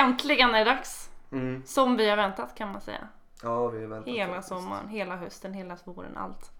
[0.00, 1.10] Äntligen är det dags!
[1.32, 1.62] Mm.
[1.66, 3.08] Som vi har väntat kan man säga.
[3.42, 4.48] Ja, vi har väntat Hela faktiskt.
[4.48, 6.50] sommaren, hela hösten, hela våren, allt.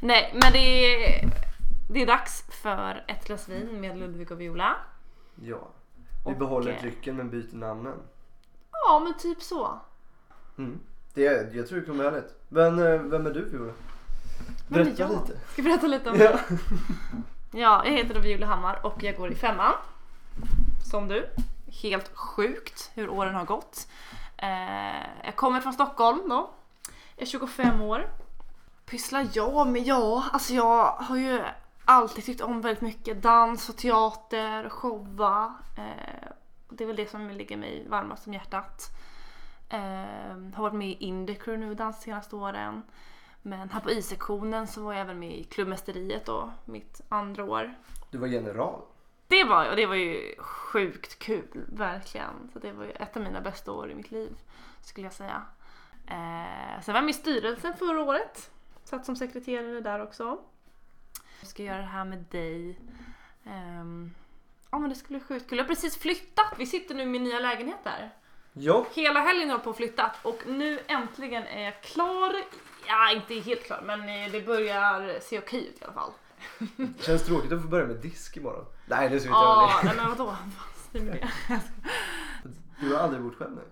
[0.00, 1.24] Nej, men det är,
[1.90, 4.76] det är dags för ett glas vin med Ludvig och Viola.
[5.42, 5.68] Ja.
[6.26, 7.98] Vi Och, behåller eh, drycken men byter namnen.
[8.70, 9.78] Ja, men typ så.
[10.58, 10.80] Mm.
[11.14, 12.34] Det är, jag tror det kommer bli härligt.
[12.48, 13.72] Men eh, vem är du Viola?
[14.68, 15.10] Vem Berätta jag?
[15.10, 15.38] lite.
[15.52, 16.30] Ska jag berätta lite om Ja.
[16.30, 16.58] det?
[17.60, 19.72] Ja, jag heter då Viola Hammar och jag går i femman.
[20.90, 21.26] Som du.
[21.82, 23.88] Helt sjukt hur åren har gått.
[24.36, 26.50] Eh, jag kommer från Stockholm då.
[27.16, 28.10] Jag är 25 år.
[28.86, 29.82] Pysslar jag med?
[29.82, 31.42] Ja, alltså jag har ju
[31.84, 35.54] alltid tyckt om väldigt mycket dans och teater showa.
[35.76, 36.28] Eh,
[36.68, 38.90] det är väl det som ligger mig varmast om hjärtat.
[39.68, 39.78] Eh,
[40.54, 42.82] har varit med i Indicrew nu de senaste åren.
[43.42, 47.74] Men här på I-sektionen så var jag även med i klubbmästeriet då, mitt andra år.
[48.10, 48.80] Du var general.
[49.28, 52.50] Det var, och det var ju sjukt kul, verkligen.
[52.52, 54.36] Så det var ju ett av mina bästa år i mitt liv,
[54.82, 55.42] skulle jag säga.
[56.06, 58.50] Eh, sen var jag med i styrelsen förra året.
[58.84, 60.38] Satt som sekreterare där också.
[61.40, 62.78] Jag ska göra det här med dig.
[64.70, 65.58] Ja men det skulle bli sjukt kul.
[65.58, 66.54] Jag har precis flyttat.
[66.58, 68.10] Vi sitter nu i min nya lägenhet där.
[68.52, 68.86] Ja.
[68.94, 72.34] Hela helgen har jag på att flytta och nu äntligen är jag klar.
[72.86, 76.10] Ja, inte helt klar, men eh, det börjar se okej ut i alla fall.
[77.00, 78.64] Känns tråkigt att få börja med disk imorgon.
[78.86, 80.36] Nej det vi inte Ja, nej men vadå?
[80.92, 81.28] Det?
[82.80, 83.62] Du har aldrig bott själv nu?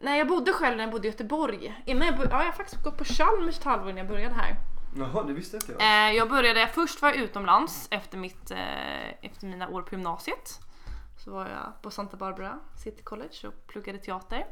[0.00, 1.82] Nej, jag bodde själv när jag bodde i Göteborg.
[1.86, 4.34] Innan jag, bo- ja, jag har faktiskt gått på Chalmers ett halvår innan jag började
[4.34, 4.56] här.
[4.96, 5.80] Jaha, det visste inte jag.
[6.08, 10.60] Eh, jag började, först var jag utomlands efter, mitt, eh, efter mina år på gymnasiet.
[11.24, 14.46] Så var jag på Santa Barbara City College och pluggade teater.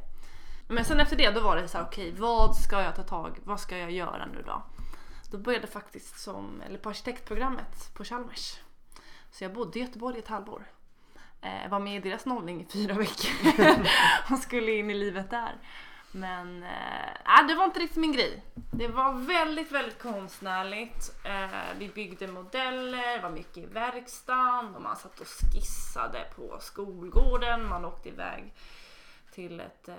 [0.69, 3.39] Men sen efter det då var det så här: okej vad ska jag ta tag
[3.45, 4.63] vad ska jag göra nu då?
[5.33, 8.61] Då började jag faktiskt som, eller på arkitektprogrammet på Chalmers.
[9.31, 10.65] Så jag bodde i Göteborg i ett halvår.
[11.41, 13.87] Eh, var med i deras nollning i fyra veckor
[14.31, 15.59] och skulle in i livet där.
[16.13, 18.45] Men eh, det var inte riktigt min grej.
[18.55, 21.11] Det var väldigt, väldigt konstnärligt.
[21.25, 26.59] Eh, vi byggde modeller, det var mycket i verkstaden och man satt och skissade på
[26.61, 27.69] skolgården.
[27.69, 28.55] Man åkte iväg
[29.31, 29.95] till ett eh,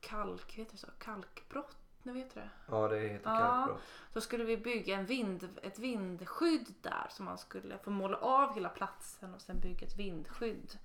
[0.00, 0.86] kalk, heter det så?
[0.98, 1.83] kalkbrott.
[2.06, 2.48] Nu vet du det?
[2.68, 3.38] Ja det heter Ja.
[3.38, 3.82] kalkbrott.
[4.12, 8.54] Då skulle vi bygga en vind, ett vindskydd där så man skulle få måla av
[8.54, 10.78] hela platsen och sen bygga ett vindskydd.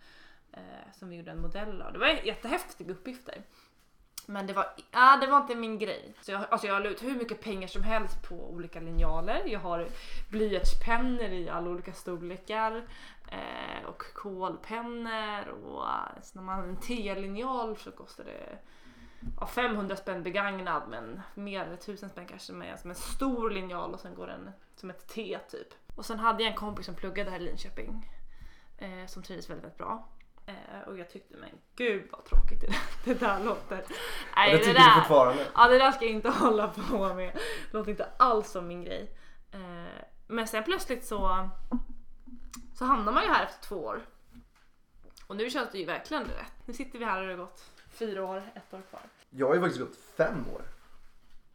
[0.52, 1.94] Eh, som vi gjorde en modell av.
[1.94, 3.44] Det var jättehäftiga uppgifter.
[4.26, 6.14] Men det var, ah, det var inte min grej.
[6.22, 9.44] Så jag, alltså jag har la ut hur mycket pengar som helst på olika linjaler.
[9.46, 9.88] Jag har
[10.32, 12.88] blyertspennor i alla olika storlekar.
[13.32, 15.84] Eh, och kolpennor och
[16.24, 18.58] så när man har en T-linjal så kostar det
[19.40, 23.94] ja, 500 spänn begagnad men mer än 1000 spänn kanske med som en stor linjal
[23.94, 25.68] och sen går den som ett T typ.
[25.96, 28.12] Och sen hade jag en kompis som pluggade här i Linköping
[28.78, 30.08] eh, som trivdes väldigt, väldigt bra.
[30.46, 32.74] Eh, och jag tyckte men gud vad tråkigt det,
[33.06, 33.84] det där låter.
[34.36, 35.48] Nej, Och det tycker där, du fortfarande?
[35.56, 37.36] Ja det där ska jag inte hålla på med.
[37.72, 39.16] Det låter inte alls som min grej.
[39.52, 41.50] Eh, men sen plötsligt så,
[42.74, 44.02] så hamnar man ju här efter två år.
[45.28, 46.54] Och nu känns det ju verkligen rätt.
[46.66, 49.02] Nu sitter vi här och det har gått fyra år, ett år kvar.
[49.30, 50.62] Jag har ju faktiskt gått fem år.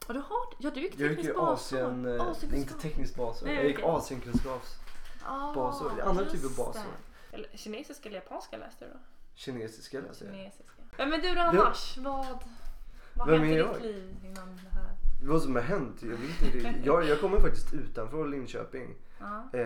[0.08, 1.52] Och du har Ja du gick Jag gick tekniskt ju basår.
[1.78, 2.52] Asien, eh, Asienkunskap.
[2.72, 3.46] inte tekniskt basår.
[3.46, 3.88] Nej, Jag gick okej.
[3.90, 4.78] asienkunskaps
[5.26, 6.00] Ah, basår.
[6.02, 6.82] Andra just typer av basår.
[7.30, 7.36] det.
[7.36, 8.98] Eller kinesiska eller japanska läste du då?
[9.34, 10.34] Kinesiska läser jag.
[10.34, 10.72] Kinesiska.
[10.96, 12.26] Ja men du då annars, vad,
[13.14, 13.82] vad Vem hänt i är ditt jag?
[13.82, 14.96] liv innan det här?
[15.22, 16.02] Vad som har hänt?
[16.02, 16.80] Jag vet inte.
[16.84, 18.94] Jag, jag kommer faktiskt utanför Linköping.
[19.20, 19.48] Ja.
[19.52, 19.60] Eh,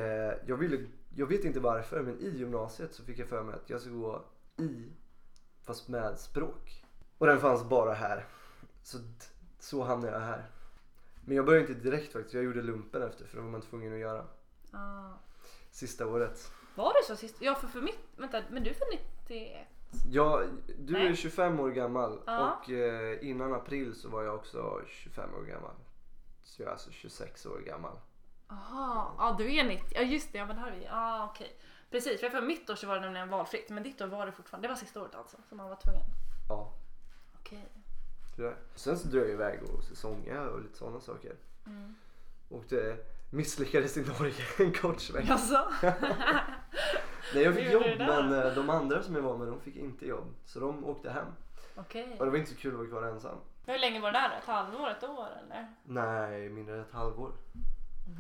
[0.46, 0.86] jag, ville,
[1.16, 3.94] jag vet inte varför men i gymnasiet så fick jag för mig att jag skulle
[3.96, 4.24] gå
[4.56, 4.88] i
[5.68, 6.84] fast med språk.
[7.18, 8.26] Och den fanns bara här.
[8.82, 8.98] Så,
[9.58, 10.46] så hamnade jag här.
[11.24, 12.34] Men jag började inte direkt faktiskt.
[12.34, 14.24] Jag gjorde lumpen efter för det var man tvungen att göra.
[14.72, 15.10] Ah.
[15.70, 16.52] Sista året.
[16.74, 17.36] Var det så sist?
[17.40, 18.88] Ja för, för mitt, vänta men du är född
[19.26, 19.66] 91?
[20.10, 21.16] Jag, du är Nej.
[21.16, 22.52] 25 år gammal Ja.
[22.64, 25.74] och eh, innan april så var jag också 25 år gammal.
[26.42, 27.96] Så jag är alltså 26 år gammal.
[28.48, 29.86] Jaha, ja du är 90.
[29.94, 30.84] Ja just det, ja men här är vi.
[30.84, 31.56] Ja okej.
[31.90, 34.32] Precis, för för mitt år så var det nämligen valfritt men ditt år var det
[34.32, 34.68] fortfarande.
[34.68, 36.02] Det var sista året alltså som man var tvungen.
[36.48, 36.72] Ja,
[37.40, 37.64] Okej.
[38.36, 38.56] tyvärr.
[38.74, 41.36] Sen så drog jag iväg och säsonga och lite sådana saker.
[41.66, 41.94] Mm.
[42.48, 45.26] Och det misslyckades i Norge en kort sväng.
[45.26, 45.72] Jaså?
[47.34, 50.06] Nej jag fick jobb men eh, de andra som jag var med de fick inte
[50.06, 50.34] jobb.
[50.44, 51.26] Så de åkte hem.
[51.76, 52.16] Okej.
[52.18, 53.38] Och det var inte så kul att vara kvar ensam.
[53.66, 54.38] Hur länge var det där?
[54.38, 55.68] Ett halvår, ett år eller?
[55.82, 57.32] Nej, mindre än ett halvår.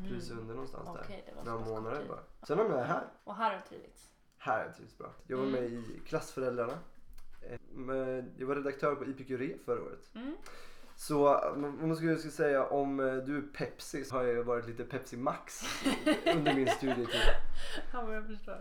[0.08, 1.44] Precis under någonstans det där.
[1.44, 2.20] Några månader bara.
[2.46, 3.06] Sen hamnade jag här.
[3.24, 4.12] Och här har du trivits?
[4.38, 5.12] Här har jag trivts bra.
[5.26, 5.60] Jag var Mm.
[5.60, 6.78] med i Klassföräldrarna.
[7.42, 10.10] Eh, men Jag var redaktör på IPQRE förra året.
[10.14, 10.36] Mm.
[10.96, 14.84] Så om man skulle säga om eh, du är Pepsi så har jag varit lite
[14.84, 15.62] Pepsi Max
[16.36, 17.20] under min studietid.
[17.92, 18.58] Ja, vad jag förstår.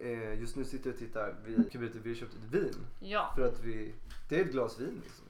[0.00, 1.34] Eh, just nu sitter jag och tittar.
[1.44, 2.86] Vi, Kubuter, vi har köpt ett vin.
[3.00, 3.32] Ja.
[3.36, 3.94] För att vi,
[4.28, 5.24] det är ett glas vin liksom.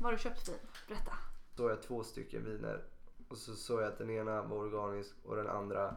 [0.00, 0.54] Vad har du köpt vin?
[0.88, 1.12] Berätta.
[1.56, 2.82] så har jag två stycken viner.
[3.28, 5.96] Och så såg jag att den ena var organisk och den andra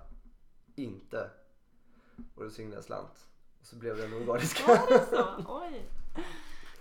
[0.76, 1.30] inte.
[2.36, 3.28] Och då singade jag slant.
[3.60, 4.68] Och så blev den organiska.
[4.68, 5.46] Var det så?
[5.64, 5.90] Oj.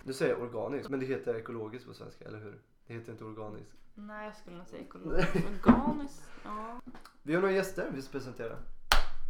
[0.02, 2.60] Nu säger jag organisk, men det heter ekologiskt på svenska, eller hur?
[2.86, 3.72] Det heter inte organiskt.
[3.94, 5.36] Nej, jag skulle nog säga ekologiskt.
[5.66, 6.30] Organiskt.
[6.44, 6.80] Ja.
[7.22, 8.56] Vi har några gäster vi ska presentera.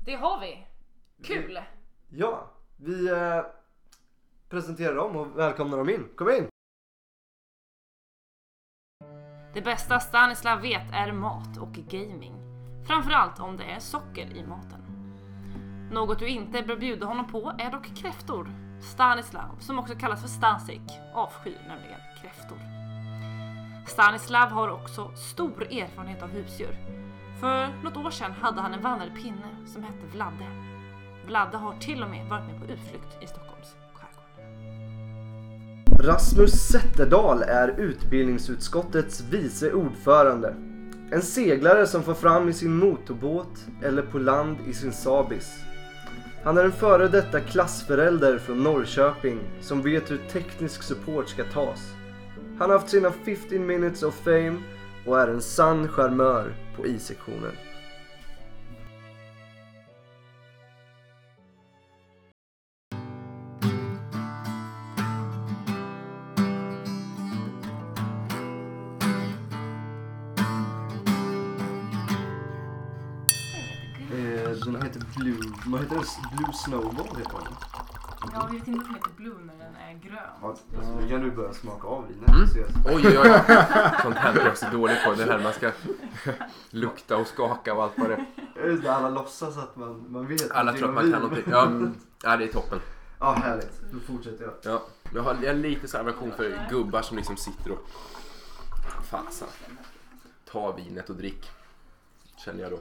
[0.04, 0.66] Det har vi.
[1.22, 1.58] Kul!
[2.08, 3.42] Ja, vi eh,
[4.48, 6.08] presenterar dem och välkomnar dem in.
[6.16, 6.48] Kom in!
[9.58, 12.34] Det bästa Stanislav vet är mat och gaming.
[12.86, 14.80] Framförallt om det är socker i maten.
[15.92, 18.50] Något du inte bör bjuda honom på är dock kräftor.
[18.80, 20.82] Stanislav, som också kallas för Stasik,
[21.14, 22.58] avskyr nämligen kräftor.
[23.86, 26.76] Stanislav har också stor erfarenhet av husdjur.
[27.40, 30.46] För något år sedan hade han en vandrande pinne som hette Vladde.
[31.26, 33.76] Vladde har till och med varit med på utflykt i Stockholms.
[36.00, 40.54] Rasmus Zetterdahl är utbildningsutskottets vice ordförande.
[41.10, 45.58] En seglare som får fram i sin motorbåt eller på land i sin sabis.
[46.44, 51.92] Han är en före detta klassförälder från Norrköping som vet hur teknisk support ska tas.
[52.58, 54.56] Han har haft sina 15 minutes of fame
[55.06, 57.52] och är en sann charmör på I-sektionen.
[75.78, 76.36] Vad heter den?
[76.36, 77.54] Blue Snowball heter den.
[78.32, 80.16] Ja, vi vet inte om den heter Blue när den är grön.
[80.42, 80.56] Ja,
[81.00, 82.28] nu kan du börja smaka av vinet.
[82.28, 82.48] Mm.
[82.84, 83.42] Jag- Oj, oj, oj.
[84.02, 85.12] Sånt här är jag så dålig på.
[85.14, 85.72] Det här man ska
[86.70, 88.24] lukta och skaka och allt vad det
[88.60, 88.88] är.
[88.90, 91.44] Alla låtsas att man, man vet Alla tror att man kan någonting.
[91.50, 91.94] Ja, mm.
[92.22, 92.78] ja, det är toppen.
[93.18, 93.80] Ja, härligt.
[93.92, 94.54] Då fortsätter jag.
[94.74, 94.82] Ja,
[95.14, 97.88] jag har jag har lite så aversion för gubbar som liksom sitter och...
[99.10, 99.48] Fasen.
[100.50, 101.50] Ta vinet och drick.
[102.36, 102.78] Känner jag då.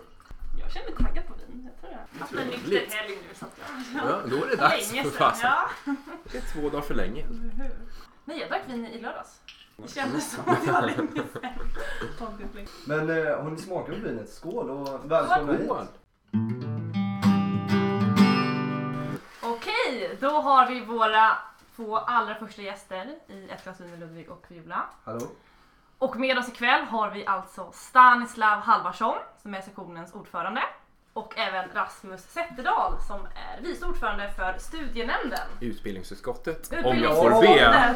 [0.59, 1.69] Jag känner mig taggad på vin.
[1.71, 3.59] Jag tror jag har haft en nykter helg nu så att
[3.93, 4.03] jag...
[4.09, 5.49] Ja, då är det dags Länge för fasen.
[5.49, 5.69] Ja.
[6.31, 7.25] Det är två dagar för länge.
[8.25, 9.41] Nej, jag drack vin i lördags.
[9.77, 11.51] Det kändes som att det var länge sedan.
[12.85, 14.29] Men eh, har ni smakat på vinet?
[14.29, 15.65] Skål och välkomna hit.
[15.65, 15.87] Skål!
[19.43, 21.37] Okej, då har vi våra
[21.75, 24.85] två allra första gäster i Ett glas vin med Ludvig och Viola.
[25.03, 25.21] Hallå?
[25.99, 30.61] Och med oss ikväll har vi alltså Stanislav Halvarsson som är sektionens ordförande.
[31.13, 35.47] Och även Rasmus Zetterdahl som är vice ordförande för studienämnden.
[35.61, 36.71] Utbildningsutskottet.
[36.85, 37.95] Om jag får be.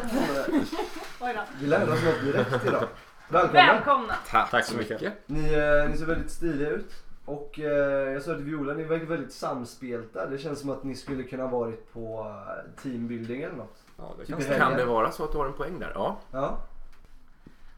[1.20, 1.40] Oj då.
[1.60, 2.84] Vi lärde oss något direkt idag.
[3.28, 3.72] Välkomna!
[3.72, 4.14] Välkomna!
[4.28, 5.02] Tack, Tack så mycket.
[5.26, 6.92] Ni, eh, ni ser väldigt stiliga ut.
[7.24, 10.26] Och eh, jag sa till Viola, ni verkar väldigt samspelta.
[10.26, 13.76] Det känns som att ni skulle kunna varit på eh, teambuilding eller något.
[13.96, 14.58] Ja, det Typ i.
[14.58, 15.92] Kan det vara så att du har en poäng där?
[15.94, 16.16] Ja.
[16.32, 16.58] Ja.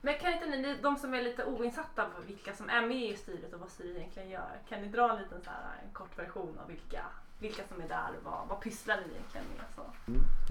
[0.05, 3.17] Men kan inte ni, de som är lite oinsatta på vilka som är med i
[3.17, 6.19] styret och vad styret egentligen gör, kan ni dra en liten så här, en kort
[6.19, 7.03] version av vilka,
[7.39, 9.67] vilka som är där och vad, vad pysslar ni egentligen med?
[9.77, 9.83] Så.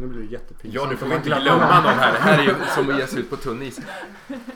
[0.02, 0.74] Nu blir det jättepinsamt.
[0.74, 2.14] Ja, nu får vi inte glömma någon här.
[2.14, 3.80] Det här är ju som att ge sig ut på tunn is.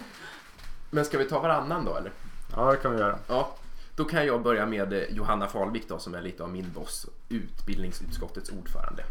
[0.90, 2.12] Men ska vi ta varannan då eller?
[2.56, 3.20] Ja, det kan vi göra.
[3.28, 3.56] Ja,
[3.96, 7.10] då kan jag börja med eh, Johanna Falvik då som är lite av min boss,
[7.30, 9.04] utbildningsutskottets ordförande.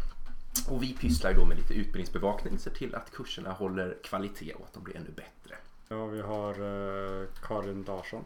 [0.69, 4.73] Och vi pysslar då med lite utbildningsbevakning, ser till att kurserna håller kvalitet och att
[4.73, 5.36] de blir ännu bättre.
[5.89, 8.25] Ja, vi har eh, Karin Larsson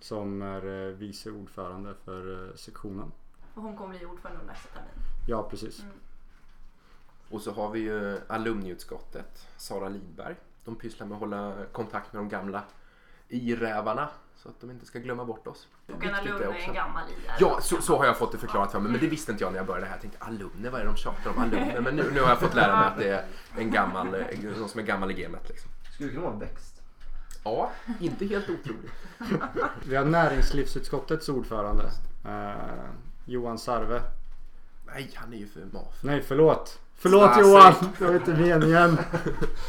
[0.00, 3.12] som är eh, vice ordförande för eh, sektionen.
[3.54, 4.90] Och hon kommer bli ordförande nästa termin.
[5.26, 5.80] Ja, precis.
[5.80, 5.92] Mm.
[7.30, 10.34] Och så har vi ju alumniutskottet, Sara Lidberg.
[10.64, 12.62] De pysslar med att hålla kontakt med de gamla
[13.28, 15.68] i-rävarna så att de inte ska glömma bort oss.
[15.86, 16.68] Och en viktigt det alumn är också.
[16.68, 17.32] en gammal IR.
[17.40, 18.92] Ja, så, så har jag fått det förklarat för mig.
[18.92, 19.94] Men det visste inte jag när jag började här.
[19.94, 21.38] Jag tänkte alumner, vad är det de tjatar om?
[21.38, 21.80] Alumner.
[21.80, 23.24] Men nu, nu har jag fått lära mig att det är
[23.56, 24.06] en gammal,
[24.58, 25.48] någon som är gammal i gamet.
[25.48, 25.70] Liksom.
[25.94, 26.79] Skulle det kunna vara en växt?
[27.44, 27.70] Ja,
[28.00, 28.90] inte helt otroligt.
[29.88, 31.90] Vi har näringslivsutskottets ordförande.
[32.24, 32.84] Eh,
[33.24, 34.02] Johan Sarve.
[34.86, 36.00] Nej, han är ju för maf.
[36.02, 36.80] Nej, förlåt.
[36.94, 37.42] Förlåt Stasik.
[37.42, 37.74] Johan!
[37.98, 38.98] Det var inte meningen.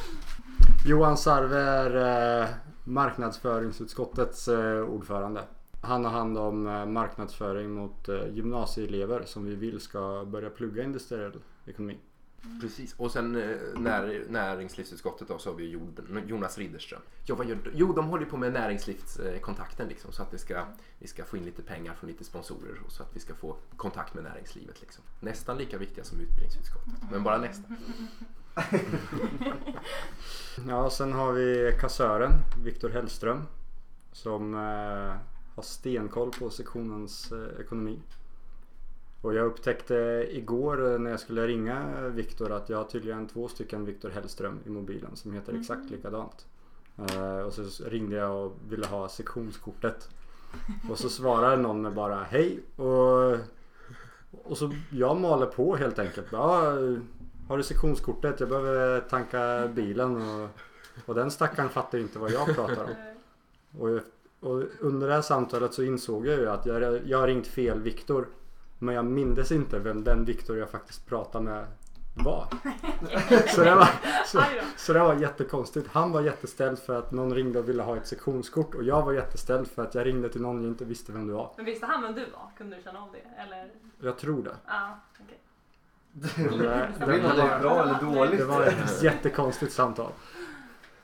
[0.85, 2.47] Johan Sarve är eh,
[2.83, 5.41] marknadsföringsutskottets eh, ordförande.
[5.81, 10.83] Han har hand om eh, marknadsföring mot eh, gymnasieelever som vi vill ska börja plugga
[10.83, 11.33] industriell
[11.65, 11.97] ekonomi.
[12.61, 12.95] Precis.
[12.97, 15.79] Och sen eh, när, näringslivsutskottet då, så har vi
[16.27, 17.01] Jonas Ridderström.
[17.23, 17.71] Ja, vad gör de?
[17.73, 20.65] Jo, de håller ju på med näringslivskontakten liksom, så att det ska,
[20.99, 23.55] vi ska få in lite pengar från lite sponsorer och så att vi ska få
[23.77, 24.81] kontakt med näringslivet.
[24.81, 25.03] Liksom.
[25.19, 27.77] Nästan lika viktiga som utbildningsutskottet, men bara nästan.
[30.67, 32.31] Ja, sen har vi kassören
[32.63, 33.43] Viktor Hellström
[34.11, 35.15] som eh,
[35.55, 37.99] har stenkoll på sektionens eh, ekonomi.
[39.21, 43.85] Och jag upptäckte igår när jag skulle ringa Viktor att jag har tydligen två stycken
[43.85, 46.45] Viktor Hellström i mobilen som heter exakt likadant.
[46.97, 50.09] Eh, och så ringde jag och ville ha sektionskortet.
[50.89, 53.37] Och så svarade någon med bara hej och,
[54.43, 56.27] och så jag maler på helt enkelt.
[56.31, 56.77] Ja,
[57.47, 58.39] har du sektionskortet?
[58.39, 60.49] Jag behöver tanka bilen och,
[61.05, 62.95] och den stackaren fattar inte vad jag pratar om.
[63.79, 63.99] Och,
[64.49, 67.81] och under det här samtalet så insåg jag ju att jag, jag har ringt fel
[67.81, 68.27] Viktor.
[68.83, 71.65] Men jag mindes inte vem den Viktor jag faktiskt pratade med
[72.13, 72.47] var.
[73.55, 73.89] så, det var
[74.25, 74.43] så,
[74.77, 75.87] så det var jättekonstigt.
[75.87, 78.75] Han var jätteställd för att någon ringde och ville ha ett sektionskort.
[78.75, 81.33] Och jag var jätteställd för att jag ringde till någon jag inte visste vem det
[81.33, 81.53] var.
[81.57, 82.51] Men visste han vem du var?
[82.57, 83.41] Kunde du känna av det?
[83.41, 83.71] Eller?
[83.99, 84.55] Jag tror det.
[84.67, 85.39] Ja, okej.
[86.35, 88.39] Men det, vet inte om det bra eller dåligt.
[88.39, 90.11] det var ett jättekonstigt samtal.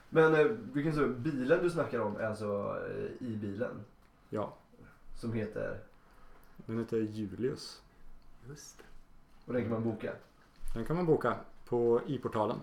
[0.10, 3.86] Men eh, vilken så, bilen du snackar om är alltså eh, i bilen
[4.30, 4.54] Ja,
[5.16, 5.78] som heter
[6.66, 7.82] den heter Julius.
[8.50, 8.84] Just det.
[9.46, 10.14] och den kan man boka.
[10.74, 12.58] Den kan man boka på i-portalen.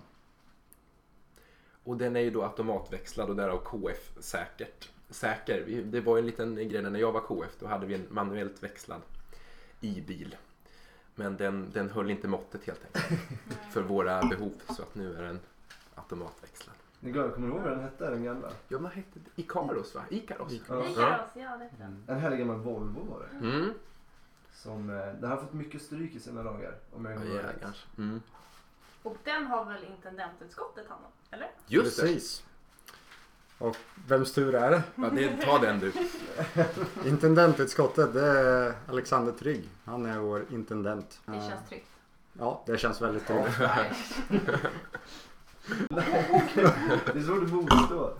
[1.84, 4.90] Och den är ju då automatväxlad och därav KF säkert.
[5.10, 5.82] Säker.
[5.84, 7.56] Det var ju en liten grej när jag var KF.
[7.60, 9.00] Då hade vi en manuellt växlad
[9.80, 10.36] i-bil.
[11.14, 13.20] Men den, den höll inte måttet helt enkelt.
[13.72, 14.52] För våra behov.
[14.68, 15.40] Så att nu är den
[15.94, 16.76] automatväxlad.
[17.12, 18.48] Glömde, kommer du ihåg vad den hette den gamla?
[18.68, 19.42] Ja, vad hette det?
[19.42, 20.02] Ikaros va?
[20.10, 20.52] Ikaros?
[20.52, 20.56] Ja.
[20.90, 22.04] Ikaros, ja det är den.
[22.06, 23.46] En härlig gammal Volvo var det.
[23.46, 23.72] Mm.
[24.52, 26.74] Som, eh, den har fått mycket stryk i sina dagar.
[26.92, 27.60] Om jag Ja, inte ja, rätt.
[27.60, 27.86] kanske.
[27.98, 28.22] Mm.
[29.02, 31.10] Och den har väl intendentutskottet hand om?
[31.30, 31.50] Eller?
[31.66, 32.02] Just det.
[32.02, 32.44] Precis.
[33.58, 33.76] Och
[34.08, 34.82] vems tur är det?
[34.96, 35.36] Ja, det.
[35.42, 35.92] Ta den du.
[37.08, 39.68] Intendentutskottet det är Alexander Trygg.
[39.84, 41.20] Han är vår intendent.
[41.26, 41.88] Det känns tryggt.
[42.38, 43.60] Ja, det känns väldigt tryggt.
[45.66, 48.12] Det är svårt att motstå.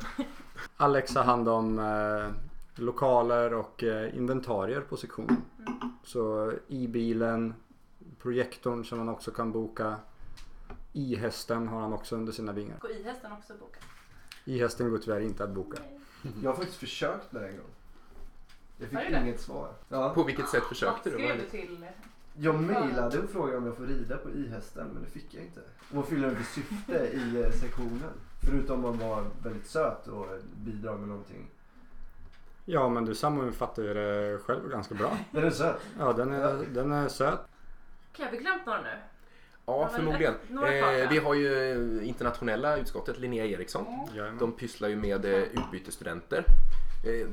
[0.76, 2.30] Alex har hand om eh,
[2.82, 5.42] lokaler och eh, inventarier på sektionen.
[6.04, 7.54] Så i bilen,
[8.22, 9.96] projektorn som man också kan boka.
[10.92, 12.78] I-hästen har han också under sina vingar.
[12.80, 13.80] Går i-hästen också boka?
[14.44, 15.78] I-hästen går tyvärr inte att boka.
[16.42, 17.66] Jag har faktiskt försökt med det en gång.
[18.78, 19.72] Jag fick inget svar.
[19.88, 20.14] Ja.
[20.14, 21.16] På vilket sätt försökte du?
[21.16, 21.86] Skrev du till?
[22.36, 25.60] Jag mejlade och frågade om jag får rida på i-hästen men det fick jag inte.
[25.60, 28.12] Och vad fyller den för syfte i eh, sektionen?
[28.46, 30.26] Förutom att vara väldigt söt och
[30.56, 31.50] bidra med någonting.
[32.64, 35.18] Ja, men du sammanfattar ju det själv ganska bra.
[35.30, 35.80] Den är söt.
[35.98, 37.40] Ja, den är, den är söt.
[38.12, 38.88] Okej, har vi glömt några nu?
[39.66, 40.34] Ja, förmodligen.
[40.50, 43.86] Eh, vi har ju internationella utskottet, Linnea Eriksson.
[44.14, 44.38] Jajamän.
[44.38, 46.44] De pysslar ju med eh, utbytesstudenter.
[47.04, 47.28] Eh,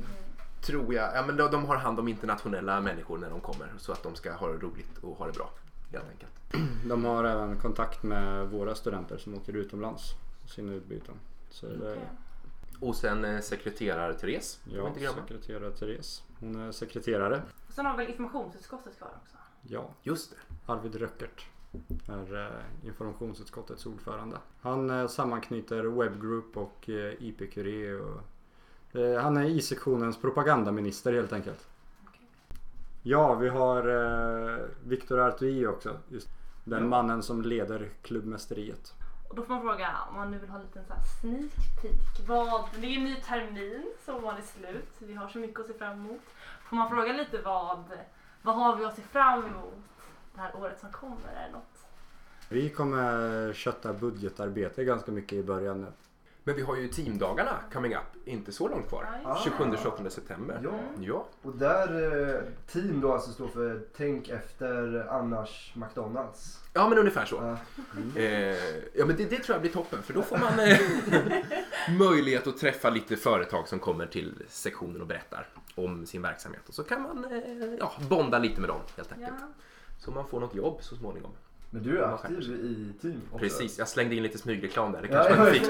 [0.62, 1.16] tror jag.
[1.16, 4.14] Ja, men de, de har hand om internationella människor när de kommer så att de
[4.14, 5.50] ska ha det roligt och ha det bra.
[5.92, 6.32] Helt enkelt.
[6.88, 10.14] De har även kontakt med våra studenter som åker utomlands.
[10.46, 11.14] Sina utbyten.
[11.50, 12.08] Så det, Okej.
[12.80, 14.60] Och sen eh, sekreterare Therese.
[14.64, 16.22] ja, sekreterare Therese.
[16.40, 17.42] Hon är sekreterare.
[17.68, 19.36] Och sen har vi väl informationsutskottet kvar också?
[19.62, 20.72] Ja, Just det.
[20.72, 21.46] Arvid Röckert
[22.08, 24.36] är eh, informationsutskottets ordförande.
[24.60, 28.20] Han eh, sammanknyter Webgroup och eh, IP-Curie och
[29.22, 31.66] han är I-sektionens propagandaminister helt enkelt.
[33.02, 35.96] Ja, vi har eh, Viktor Artui också.
[36.08, 36.28] Just
[36.64, 36.88] den Ja.
[36.88, 38.92] mannen som leder klubbmästeriet.
[39.28, 41.52] Och då får man fråga om man nu vill ha en liten så här sneak
[41.82, 42.28] peek.
[42.28, 44.88] Vad, det är en ny termin, sommaren är slut.
[44.98, 46.20] Vi har så mycket att se fram emot.
[46.68, 47.78] Får man fråga lite vad,
[48.42, 49.74] vad har vi att se fram emot
[50.34, 51.32] det här året som kommer?
[51.36, 51.64] Är det något?
[52.48, 55.86] Vi kommer kötta budgetarbete ganska mycket i början nu.
[56.44, 58.00] Men vi har ju teamdagarna coming up.
[58.24, 59.06] Inte så långt kvar.
[59.24, 59.50] Det.
[59.50, 60.60] 27-28 september.
[60.64, 60.78] Ja.
[61.00, 61.26] Ja.
[61.42, 62.40] Och där eh,
[62.72, 66.58] team då alltså står för Tänk efter annars McDonalds.
[66.72, 67.36] Ja, men ungefär så.
[67.36, 67.56] Ja.
[68.20, 68.56] Eh,
[68.94, 70.78] ja men det, det tror jag blir toppen för då får man eh,
[71.98, 76.74] möjlighet att träffa lite företag som kommer till sektionen och berättar om sin verksamhet och
[76.74, 79.34] så kan man eh, ja, bonda lite med dem helt enkelt.
[79.40, 79.48] Ja.
[79.98, 81.32] Så man får något jobb så småningom.
[81.74, 83.38] Men du är aktiv i team också.
[83.38, 85.02] Precis, jag slängde in lite smygreklam där.
[85.02, 85.62] Det kanske man fick.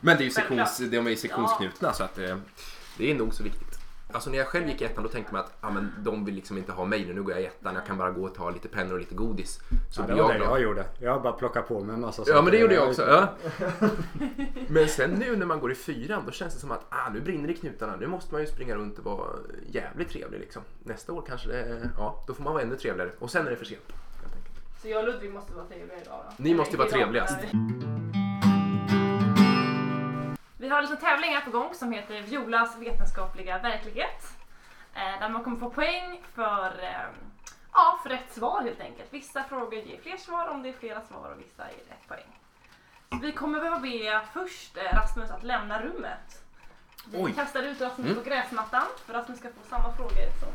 [0.00, 2.36] Men det är ju sektions, de är ju sektionsknutna så att eh,
[2.98, 3.78] det är nog så viktigt.
[4.12, 6.34] Alltså när jag själv gick i ettan då tänkte man att ah, men de vill
[6.34, 8.34] liksom inte ha mig nu, nu går jag i ettan, jag kan bara gå och
[8.34, 9.60] ta lite pennor och lite godis.
[9.90, 10.84] Så Ja, det var jag det jag gjorde.
[10.98, 13.02] Jag bara plockade på mig en massa Ja men det gjorde jag Jag- också.
[13.02, 13.28] Ja.
[14.68, 17.20] Men sen nu när man går i fyran då känns det som att ah, nu
[17.20, 17.96] brinner det i knutarna.
[17.96, 19.28] Nu måste man ju springa runt och vara
[19.66, 20.62] jävligt trevlig liksom.
[20.82, 23.10] Nästa år kanske det, ja då får man vara ännu trevligare.
[23.18, 23.92] Och sen är det för sent.
[24.84, 26.32] Så jag och Ludvig måste vara trevliga idag då?
[26.36, 26.98] Ni måste vara Idag.
[27.00, 27.38] trevligast.
[30.58, 34.28] Vi har en liten tävling här på gång som heter Violas vetenskapliga verklighet.
[34.94, 37.06] Eh, där man kommer få poäng för, eh,
[37.72, 39.12] ja, för rätt svar helt enkelt.
[39.12, 42.40] Vissa frågor ger fler svar om det är flera svar och vissa ger ett poäng.
[43.10, 46.42] Så vi kommer behöva be först eh, Rasmus att lämna rummet.
[47.12, 47.32] Vi Oj.
[47.32, 48.22] kastar ut Rasmus Mm.
[48.24, 50.48] på gräsmattan för Rasmus ska få samma frågor som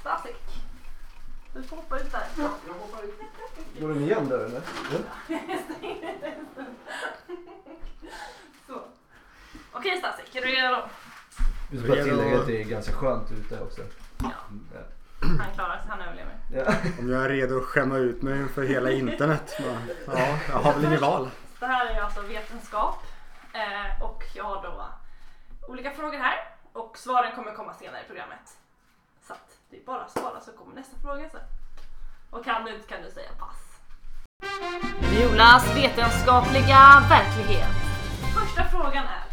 [0.00, 0.42] Stasik.
[1.56, 2.26] Du får hoppa ut där.
[3.80, 4.60] Går den igen där eller?
[8.66, 8.80] Så.
[9.72, 10.82] Okej Stasik, är du redo?
[11.70, 13.80] Vi ska bara tillägga att det är ganska skönt ute också.
[14.18, 14.30] Ja,
[14.74, 14.80] Ja.
[15.44, 16.34] han klarar sig, han överlever.
[16.52, 16.74] Ja.
[16.98, 19.54] Om jag är redo att skämma ut mig inför hela internet.
[20.06, 21.30] Ja, jag har väl inget val.
[21.60, 23.02] Det här är alltså vetenskap
[23.52, 24.84] eh, och jag har då
[25.68, 28.56] olika frågor här och svaren kommer komma senare i programmet.
[29.26, 31.40] Så att det är bara att svara så kommer nästa fråga sen.
[32.30, 33.80] Och kan du inte kan du säga pass.
[35.10, 36.78] Violas vetenskapliga
[37.08, 37.68] verklighet.
[38.34, 39.26] Första frågan är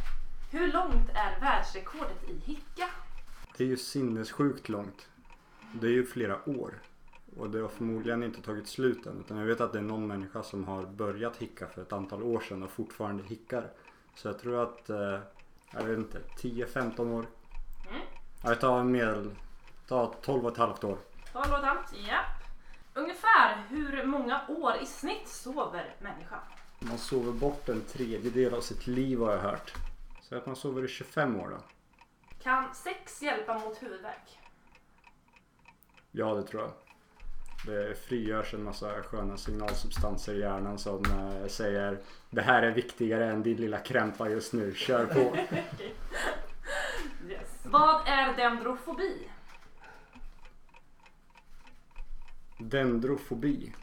[0.52, 2.90] Hur långt är världsrekordet i hicka?
[3.58, 5.08] Det är ju sinnessjukt långt.
[5.72, 6.74] Det är ju flera år.
[7.38, 9.20] Och det har förmodligen inte tagit slut än.
[9.20, 12.24] Utan jag vet att det är någon människa som har börjat hicka för ett antal
[12.24, 13.72] år sedan och fortfarande hickar.
[14.16, 15.20] Så jag tror att, eh,
[15.72, 17.26] jag vet inte, 10-15 år.
[17.90, 18.02] Mm.
[18.44, 19.32] Ja, Jag tar en medel,
[19.88, 20.98] tar 12 och ett halvt år.
[21.34, 22.44] 12 och ett halvt, japp.
[22.94, 26.40] Ungefär hur många år i snitt sover människan?
[26.80, 29.74] Man sover bort en tredjedel av sitt liv har jag hört.
[30.22, 31.58] Så att man sover i 25 år då.
[32.44, 34.40] Kan sex hjälpa mot huvudvärk?
[36.12, 36.72] Ja, det tror jag.
[37.66, 41.98] Det frigörs en massa sköna signalsubstanser i hjärnan som eh, säger
[42.30, 45.38] Det här är viktigare än din lilla krämpa just nu, kör på.
[47.30, 47.60] Yes.
[47.64, 49.28] Vad är dendrofobi?
[52.70, 53.74] Dendrofobi.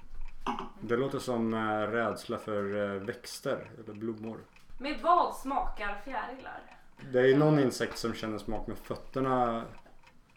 [0.81, 4.39] Det låter som eh, rädsla för eh, växter eller blommor.
[4.79, 6.61] Med vad smakar fjärilar?
[7.13, 9.65] Det är någon insekt som känner smak med fötterna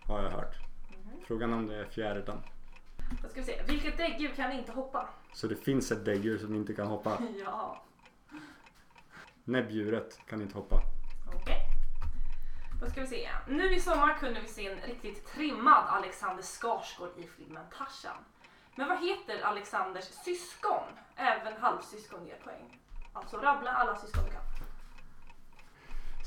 [0.05, 0.55] har jag hört.
[1.27, 2.37] Frågan om det är fjärilen.
[3.23, 3.61] Då ska vi se.
[3.67, 5.09] Vilket däggdjur kan inte hoppa?
[5.33, 7.17] Så det finns ett däggdjur som inte kan hoppa.
[7.45, 7.83] Ja,
[9.43, 10.75] Näbbdjuret kan inte hoppa.
[11.35, 11.72] okej.
[12.83, 13.29] Då ska vi se.
[13.47, 18.17] Nu i sommar kunde vi se en riktigt trimmad Alexander Skarsgård i filmen Tarzan.
[18.75, 20.83] Men vad heter Alexanders syskon?
[21.15, 22.79] Även halvsyskon ger poäng.
[23.13, 24.41] Alltså rabbla alla syskon du kan.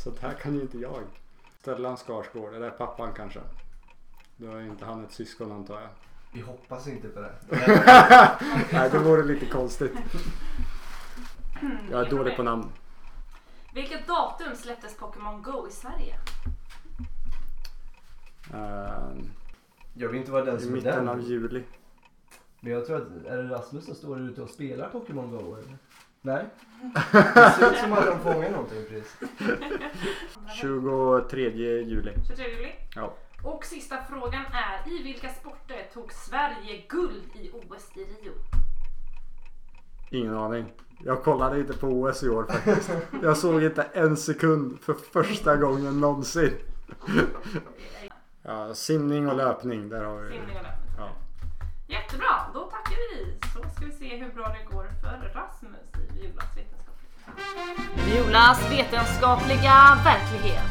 [0.04, 1.02] Så det här kan ju inte jag.
[1.58, 3.40] Stellan Skarsgård, eller pappan kanske.
[4.36, 5.90] Då är inte han ett syskon antar jag.
[6.32, 7.34] Vi hoppas inte på det.
[8.72, 9.92] Nej, det vore lite konstigt.
[11.90, 12.72] Jag är dålig på namn.
[13.76, 16.14] Vilket datum släpptes Pokémon Go i Sverige?
[18.54, 19.30] Ehm,
[19.94, 21.08] Jag vill inte vara den I som är mitten den.
[21.08, 21.62] av juli.
[22.60, 25.78] Men jag tror att, är det Rasmus som står ute och spelar Pokémon Go eller?
[26.20, 26.44] Nej?
[27.12, 29.16] Det ser ut som att de fångar någonting precis.
[30.60, 31.50] 23
[31.82, 32.12] juli.
[32.28, 32.72] 23 juli.
[32.94, 33.14] Ja.
[33.44, 38.32] Och sista frågan är i vilka sporter tog Sverige guld i OS i Rio?
[40.10, 40.72] Ingen aning.
[41.04, 42.90] Jag kollade inte på OS i år faktiskt.
[43.22, 46.52] Jag såg inte en sekund för första gången någonsin.
[48.42, 50.94] Ja, simning och löpning, där har vi Simning och löpning.
[50.98, 51.08] Ja.
[51.86, 53.38] Jättebra, då tackar vi.
[53.54, 58.06] Så ska vi se hur bra det går för Rasmus i Violas vetenskapliga.
[58.06, 60.64] Violas vetenskapliga verklighet.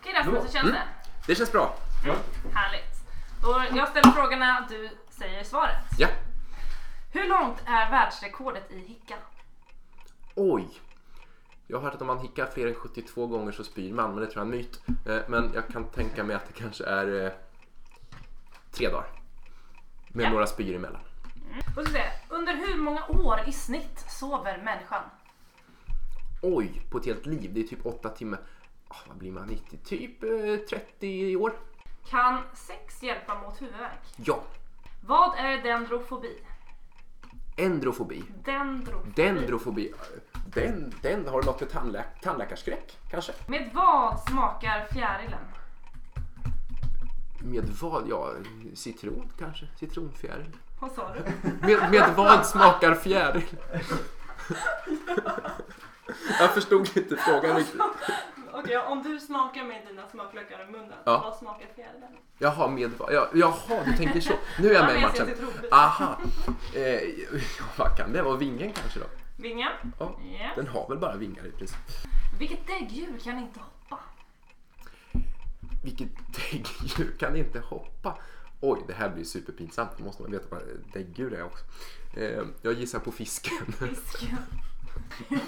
[0.00, 0.72] Okej Rasmus, hur känns Mm.
[0.74, 0.82] det?
[1.26, 1.74] Det känns bra.
[2.54, 2.92] Härligt.
[3.42, 5.84] Då jag ställer frågorna, du säger svaret.
[5.98, 6.08] Ja.
[7.12, 9.14] Hur långt är världsrekordet i hicka?
[10.34, 10.68] Oj.
[11.66, 14.20] Jag har hört att om man hickar fler än 72 gånger så spyr man, men
[14.24, 14.82] det tror jag är en myt.
[15.06, 17.32] Eh, Men jag kan tänka mig att det kanske är eh,
[18.70, 19.06] tre dagar.
[20.08, 20.30] Med Ja.
[20.30, 21.00] några spyor emellan.
[21.76, 22.04] Då ska vi se.
[22.28, 25.02] Under hur många år i snitt sover människan?
[26.42, 27.50] Oj, på ett helt liv.
[27.54, 28.40] Det är typ åtta timmar.
[28.88, 29.46] Ah, vad blir man?
[29.46, 29.78] 90?
[29.84, 31.52] Typ eh, 30 år?
[32.08, 34.00] Kan sex hjälpa mot huvudvärk?
[34.16, 34.40] Ja.
[35.06, 36.38] Vad är dendrofobi?
[37.56, 38.24] Endrofobi.
[38.44, 39.12] Dendrofobi.
[39.14, 39.92] Dendrofobi.
[40.46, 43.32] Den, den har något med tandlä tandläkarskräck kanske?
[43.46, 45.40] Med vad smakar fjärilen?
[47.38, 48.08] Med vad?
[48.08, 48.32] Ja,
[48.74, 49.66] citron kanske?
[49.78, 50.56] Citronfjäril.
[50.80, 51.20] Vad sa du?
[51.66, 53.56] Med, med vad smakar fjäril?
[56.38, 57.80] Jag förstod inte frågan riktigt.
[58.52, 61.20] Okej, om du smakar med dina smaklökar i munnen, Ja.
[61.24, 62.16] vad smakar fjärilen?
[62.38, 62.90] Jaha, med?
[63.10, 64.32] Ja, jaha, du tänker så.
[64.58, 65.28] Nu är jag med i matchen.
[65.72, 66.18] Aha.
[66.74, 67.28] Eh, ja,
[67.76, 68.36] vad kan det vara?
[68.36, 69.06] Vingen kanske då?
[69.38, 69.70] Vingen?
[69.98, 70.50] Ja, Ja.
[70.56, 71.78] den har väl bara vingar i princip.
[72.38, 73.98] Vilket däggdjur kan inte hoppa?
[75.84, 76.08] Vilket
[76.50, 78.18] däggdjur kan inte hoppa?
[78.60, 79.90] Oj, det här blir superpinsamt.
[79.98, 80.62] Då måste man veta vad
[80.92, 81.64] däggdjur är också.
[82.16, 83.72] Eh, jag gissar på fisken.
[83.72, 84.36] Fisken.
[85.28, 85.40] Jag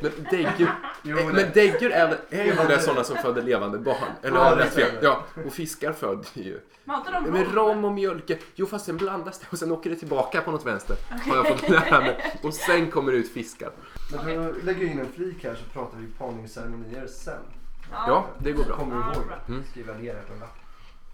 [0.00, 0.70] det däggdjur.
[1.02, 3.96] men däggdjur, eh, men däggdjur är, väl- är ju det sådana som föder levande barn?
[4.22, 4.98] Eller Ja, jag det rätt fel?
[5.02, 6.60] Ja, och fiskar föder ju.
[6.90, 7.84] Inte de Med rom?
[7.84, 8.38] och mjölke.
[8.54, 10.96] Jo, fast sen blandas det och sen åker det tillbaka på något vänster.
[11.28, 12.34] Har jag fått lära mig.
[12.42, 13.70] Och sen kommer det ut fiskar.
[14.12, 17.42] Men för att lägga in en flik här så pratar vi parningsceremonier sen.
[17.92, 18.76] Ja, det går bra.
[18.76, 19.52] Kommer du Ja, ihåg det?
[19.52, 19.64] Mm.
[19.70, 20.56] Skriva ner här på en lapp.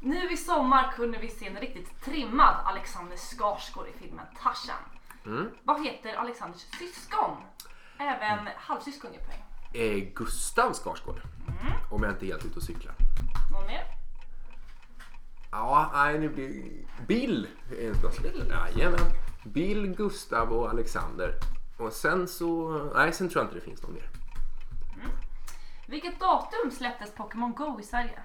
[0.01, 4.77] Nu i sommar kunde vi se en riktigt trimmad Alexander Skarsgård i filmen Tarzan.
[5.27, 5.51] Mm.
[5.65, 7.37] Vad heter Alexanders syskon?
[7.99, 9.43] Även halvsyskon ger poäng.
[9.73, 11.21] Eh, Gustav Skarsgård.
[11.91, 12.95] Om jag inte är helt ute och cyklar.
[13.53, 13.85] Någon mer?
[15.51, 16.73] Ja, nej, nu blir
[17.07, 18.33] Bill är en Skarsgård.
[18.51, 19.01] Jajamän.
[19.45, 21.35] Bill, Gustav och Alexander.
[21.79, 22.71] Och sen så...
[22.95, 24.11] Nej, sen tror jag inte det finns någon mer.
[25.87, 28.19] Vilket datum släpptes Pokémon Go i Sverige?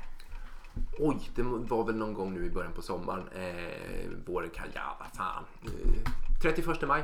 [1.00, 3.28] Oj, det var väl någon gång nu i början på sommaren.
[3.28, 4.68] Eh, våren kan...
[4.74, 5.46] Ja, vad fan.
[5.64, 6.12] Eh,
[6.42, 7.04] 31 maj.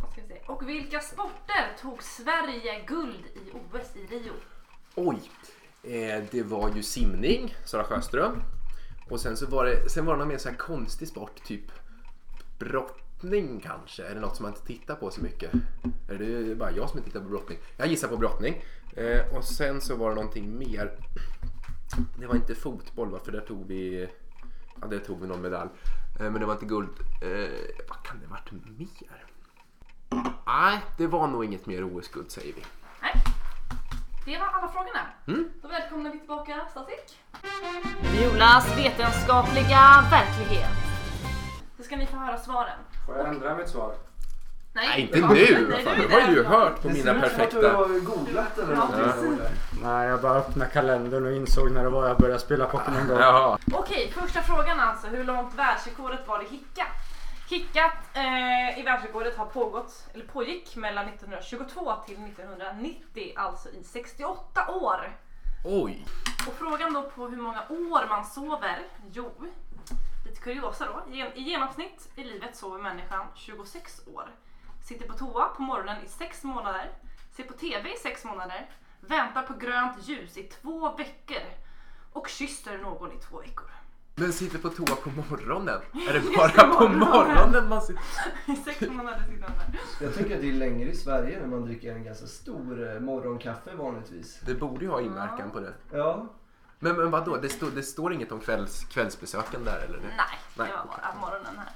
[0.00, 0.40] Vad ska vi se?
[0.46, 4.32] Och vilka sporter tog Sverige guld i OS i Rio?
[4.94, 5.20] Oj,
[5.82, 8.42] eh, det var ju simning, Sara Sjöström.
[9.10, 11.72] Och sen så var det, sen var det någon mer så här konstig sport, typ
[12.58, 14.04] brottning kanske.
[14.04, 15.52] Eller något som man inte tittar på så mycket.
[16.08, 17.58] Eller det är bara jag som inte tittar på brottning.
[17.76, 18.64] Jag gissar på brottning.
[18.96, 20.98] Eh, och sen så var det någonting mer.
[22.18, 24.08] Det var inte fotboll va, för där tog vi,
[24.80, 25.70] ja där tog vi någon medalj.
[26.20, 26.90] Eh, men det var inte guld.
[27.22, 27.50] Eh,
[27.88, 29.24] vad kan det varit mer?
[30.46, 32.62] Nej, det var nog inget mer OS-guld säger vi.
[33.02, 33.12] Nej.
[34.24, 35.06] Det var alla frågorna.
[35.26, 35.50] Mm.
[35.62, 37.18] Då välkomnar vi tillbaka Statik.
[38.12, 40.70] Violas vetenskapliga verklighet.
[41.76, 42.78] Då ska ni få höra svaren.
[43.06, 43.94] Får jag ändra mitt svar?
[44.86, 45.68] Nej, inte det nu!
[45.68, 47.50] Nej, Vad fan, du det har ju hört på Det mina ser ut som att
[47.50, 47.76] du perfekta...
[47.76, 49.38] har googlat eller Ja, någonting.
[49.38, 49.58] precis.
[49.82, 53.14] Nej, jag bara öppnade kalendern och insåg när det var jag började spela Pokémon Go.
[53.20, 53.58] Jaha.
[53.72, 55.06] Okej, första frågan alltså.
[55.06, 56.86] Hur långt världsrekordet var i hicka?
[57.50, 64.68] Hickat eh, i världsrekordet har pågått, eller pågick mellan 1922 till 1990, alltså i 68
[64.70, 65.16] år.
[65.64, 66.06] Oj.
[66.48, 68.78] Och frågan då på hur många år man sover?
[69.12, 69.32] Jo,
[70.26, 71.12] lite kuriosa då.
[71.14, 74.28] Gen- I genomsnitt i livet sover människan 26 år.
[74.88, 76.90] Sitter på toa på morgonen i 6 månader.
[77.36, 78.70] Ser på TV i 6 månader.
[79.00, 81.42] Väntar på grönt ljus i 2 veckor.
[82.12, 83.70] Och kysser någon i 2 veckor.
[84.14, 85.80] Men sitter på toa på morgonen?
[86.08, 88.02] Är det bara på morgonen man sitter?
[88.46, 89.80] I 6 månader sitter man där.
[90.04, 93.00] Jag tycker att det är längre i Sverige när man dricker en ganska stor eh,
[93.00, 94.40] morgonkaffe vanligtvis.
[94.46, 95.74] Det borde ju ha inverkan på det.
[95.92, 96.26] Ja,
[96.78, 99.98] Men, men vadå, det, står- det står inget om kvälls, kvällsbesöken där eller?
[99.98, 101.68] Nej, det Nej, var bara morgonen här.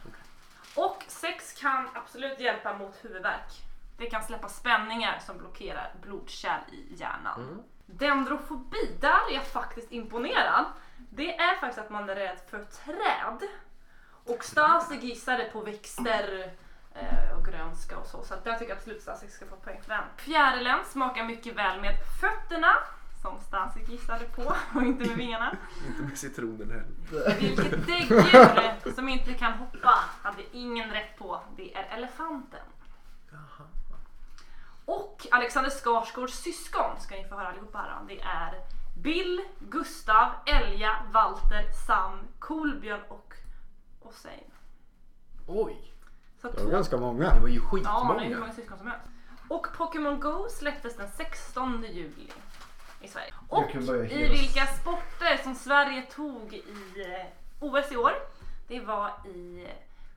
[0.75, 3.63] Och sex kan absolut hjälpa mot huvudvärk.
[3.99, 7.63] Det kan släppa spänningar som blockerar blodkärl i hjärnan.
[7.87, 10.65] Dendrofobi, där är jag faktiskt imponerad.
[10.97, 13.49] Det är faktiskt att man är rädd för träd.
[14.25, 16.53] Och Stasig gissade på växter
[16.95, 18.23] eh, och grönska och så.
[18.23, 20.05] Så jag tycker absolut Stasig ska få poäng för den.
[20.17, 22.73] Fjärilen smakar mycket väl med fötterna.
[23.23, 24.43] Som Stasig gissade på
[24.75, 25.57] och inte med vingarna.
[25.89, 27.41] Inte med citronen heller.
[27.41, 31.41] Vilket däggdjur som inte kan hoppa hade ingen rätt på.
[31.57, 32.61] Det är elefanten.
[34.85, 37.91] Och Alexander Skarsgårds syskon ska ni få höra allihopa här.
[38.01, 38.07] då.
[38.09, 38.55] Det är
[39.03, 43.35] Bill, Gustav, Elja, Walter, Sam, Kolbjörn och
[44.01, 44.51] Hossein.
[45.47, 45.93] Oj,
[46.41, 46.71] Så Det var två...
[46.71, 47.35] ganska många.
[47.35, 47.85] det var ju Ja, det är hur
[48.19, 48.39] skitmånga.
[48.41, 49.07] många syskon som helst.
[49.49, 52.33] Och Pokémon Go släpptes den 16 juli
[53.03, 53.35] i Sverige.
[53.49, 53.75] Och
[54.11, 56.65] i vilka sporter som Sverige tog i
[56.97, 57.27] eh,
[57.61, 58.12] OS i år,
[58.69, 59.67] det var i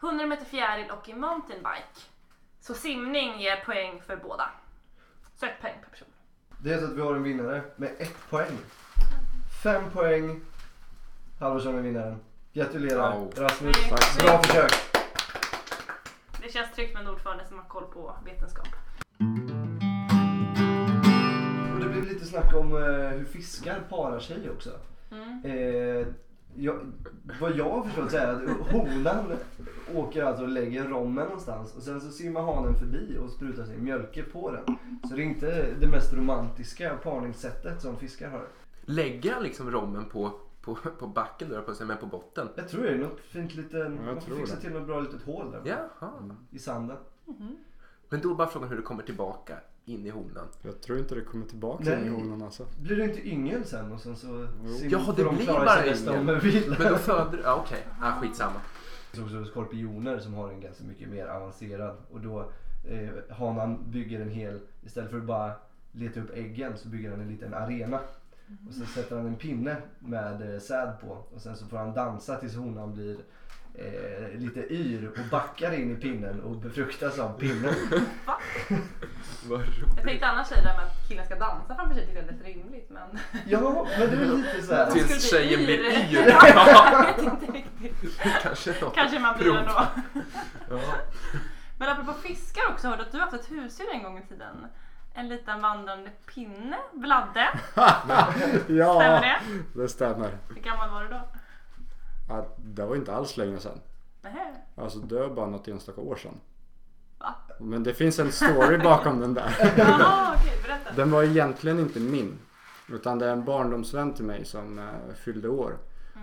[0.02, 2.02] 100 meter fjäril och i mountainbike.
[2.60, 4.50] Så simning ger poäng för båda.
[5.36, 6.08] Så ett poäng per person.
[6.60, 8.58] det är så att vi har en vinnare med ett poäng.
[9.63, 10.41] Fem poäng.
[11.39, 12.19] Halvarsson är vinnaren.
[12.54, 13.34] Gratulerar Wow.
[13.38, 13.76] Rasmus.
[13.89, 14.17] Tack.
[14.17, 14.71] Bra försök.
[16.41, 18.67] Det känns tryggt med en ordförande som har koll på vetenskap.
[22.25, 24.69] Lite snack om eh, hur fiskar parar sig också.
[25.11, 25.41] Mm.
[25.43, 26.07] Eh,
[26.55, 26.79] jag,
[27.41, 29.31] vad jag har förstått så är att honan
[29.95, 33.83] åker alltså och lägger rommen någonstans och sen så simmar hanen förbi och sprutar sin
[33.83, 34.77] mjölke på den.
[35.09, 38.47] Så det är inte det mest romantiska parningssättet som fiskar har.
[38.85, 42.47] Lägger han liksom rommen på, på, på backen då, på sig, men på botten?
[42.55, 44.61] Jag tror det är något fint liten, jag man får fixa det.
[44.61, 46.11] till något bra litet hål där Jaha.
[46.51, 46.97] i sanden.
[48.09, 50.48] Men då är bara frågan hur det kommer tillbaka in i honan.
[50.62, 52.00] Jag tror inte det kommer tillbaka Nej.
[52.02, 52.65] in i honan alltså.
[52.82, 56.76] Blir det inte yngel sen och sen så sim- Jaha, det blir bara yngel.
[56.80, 57.39] Men då föder...
[57.43, 57.88] Ja, okej.
[58.02, 58.60] Ah, skitsamma.
[59.12, 62.52] Det finns också skorpioner som har en ganska mycket mer avancerad och då
[62.89, 65.52] eh, hanan bygger en hel, istället för att bara
[65.91, 68.00] leta upp äggen så bygger han en liten arena.
[68.67, 71.93] Och sen sätter han en pinne med eh, säd på och sen så får han
[71.93, 73.17] dansa tills honan blir
[73.74, 77.74] eh, lite yr och backar in i pinnen och befruktas av pinnen.
[79.95, 82.27] Jag tänkte annars säga det där med att killen ska dansa framför sig, tycker jag
[82.29, 83.19] är lite rimligt men...
[83.45, 84.91] Ja, men det är lite så här.
[84.91, 86.13] Tills Skulle bli tjejen blir yr.
[86.13, 86.27] yr.
[86.55, 88.19] jag vet inte riktigt.
[88.41, 88.95] Kanske något.
[88.95, 89.58] Kanske man blir prov.
[89.58, 89.86] ändå.
[90.69, 90.79] Ja.
[91.77, 94.67] Men apropå fiskar också, hörde att du har haft ett husdjur en gång i tiden?
[95.13, 97.47] En liten vandrande pinne, Vladde.
[97.73, 99.36] Stämmer Ja, det?
[99.81, 100.38] det stämmer.
[100.49, 101.21] Hur gammal var du då?
[102.29, 103.81] Ja, det var inte alls länge sedan.
[104.21, 104.55] Nähä.
[104.75, 106.39] Alltså det var bara något enstaka år sedan.
[107.19, 107.36] Va?
[107.60, 109.56] Men det finns en story bakom den där.
[109.78, 110.95] Jaha, okej, berätta.
[110.95, 112.38] Den var egentligen inte min.
[112.89, 115.78] Utan det är en barndomsvän till mig som eh, fyllde år.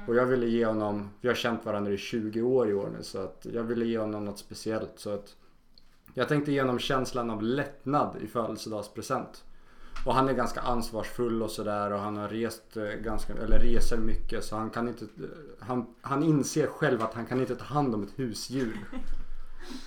[0.06, 3.02] Och jag ville ge honom, vi har känt varandra i 20 år i år nu
[3.02, 4.92] så att jag ville ge honom något speciellt.
[4.96, 5.36] Så att
[6.14, 9.44] jag tänkte ge honom känslan av lättnad i födelsedagspresent.
[10.06, 13.96] Och han är ganska ansvarsfull och sådär och han har rest eh, ganska, eller reser
[13.96, 15.04] mycket så han kan inte,
[15.60, 18.76] han, han inser själv att han kan inte ta hand om ett husdjur.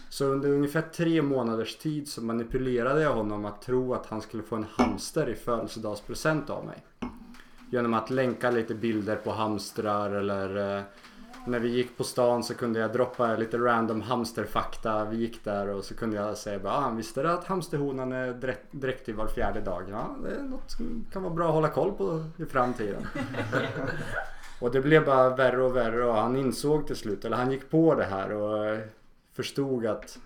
[0.09, 4.43] Så under ungefär tre månaders tid så manipulerade jag honom att tro att han skulle
[4.43, 6.83] få en hamster i födelsedagspresent av mig.
[7.69, 10.83] Genom att länka lite bilder på hamstrar eller eh,
[11.47, 15.05] när vi gick på stan så kunde jag droppa lite random hamsterfakta.
[15.05, 18.33] Vi gick där och så kunde jag säga bara ah, visste du att hamsterhonan är
[18.33, 19.83] dräkt- dräktig var fjärde dag?
[19.91, 23.07] Ja, det är något som kan vara bra att hålla koll på i framtiden.
[24.61, 27.69] och det blev bara värre och värre och han insåg till slut, eller han gick
[27.69, 28.79] på det här och eh,
[29.35, 30.17] förstod att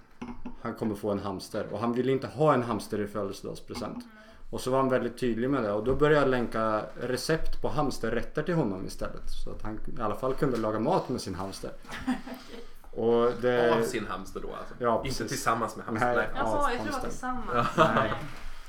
[0.61, 4.05] han kommer få en hamster och han ville inte ha en hamster i födelsedagspresent.
[4.49, 7.69] Och så var han väldigt tydlig med det och då började jag länka recept på
[7.69, 9.29] hamsterrätter till honom istället.
[9.43, 11.71] Så att han i alla fall kunde laga mat med sin hamster.
[12.91, 13.73] Och det...
[13.73, 14.73] Av sin hamster då alltså?
[14.79, 16.15] Ja, Inte tillsammans med hamster?
[16.15, 16.15] Nej.
[16.15, 16.27] Nej.
[16.35, 17.09] Jag sa, jag tror det var hamstern.
[17.09, 17.67] tillsammans.
[17.77, 18.13] Nej.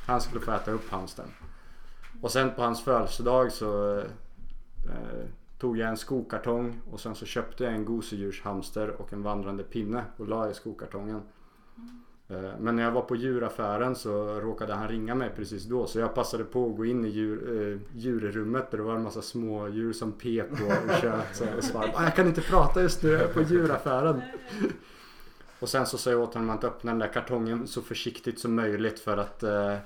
[0.06, 1.26] Han skulle få äta upp hamstern.
[2.22, 4.04] Och sen på hans födelsedag så eh,
[5.60, 10.04] tog jag en skokartong och sen så köpte jag en gosedjurshamster och en vandrande pinne
[10.16, 11.20] och la i skokartongen.
[12.28, 15.98] Eh, Men när jag var på djuraffären så råkade han ringa mig precis då så
[15.98, 19.22] jag passade på att gå in i djur, eh, djurrummet där det var en massa
[19.22, 23.10] små djur som pep och tjöt och svarade "Ah, jag kan inte prata just nu,
[23.10, 24.22] jag är på djuraffären.
[25.60, 28.54] Och sen så sa jag åt honom att öppna den där kartongen så försiktigt som
[28.54, 29.76] möjligt för att eh,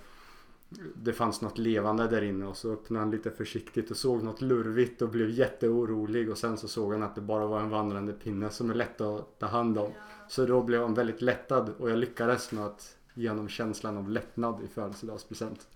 [0.94, 4.40] det fanns något levande där inne och så öppnade han lite försiktigt och såg något
[4.40, 8.12] lurvigt och blev jätteorolig och sen så såg han att det bara var en vandrande
[8.12, 9.92] pinne som är lätt att ta hand om.
[10.28, 14.10] Så då blev han väldigt lättad och jag lyckades med att ge honom känslan av
[14.10, 15.66] lättnad i födelsedagspresent.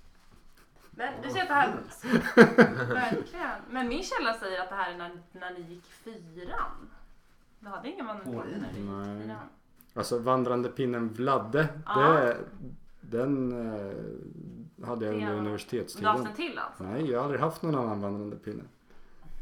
[0.90, 1.74] Men du ser att det här...
[2.94, 3.50] Verkligen.
[3.70, 6.90] Men min källa säger att det här är när, när ni gick fyran.
[7.60, 9.48] Du hade ingen vandrande pinne när du gick fyran?
[9.94, 12.02] Alltså vandrande pinnen Vladde, Ja.
[12.02, 12.36] det,
[13.00, 13.92] den eh,
[14.86, 16.26] hade jag Det- under Du har haft universitetstiden.
[16.26, 16.84] en till alltså?
[16.84, 18.62] Nej, jag har aldrig haft någon annan vandrande pinne.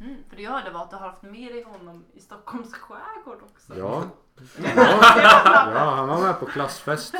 [0.01, 2.75] Mm, för det jag hörde var att du har haft med dig honom i Stockholms
[2.75, 3.73] skärgård också.
[3.79, 4.03] Ja,
[4.75, 5.73] ja.
[5.75, 7.15] ja han var med på klassfest.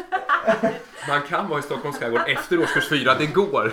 [1.09, 3.73] Man kan vara i Stockholms skärgård efter årskurs fyra, det går.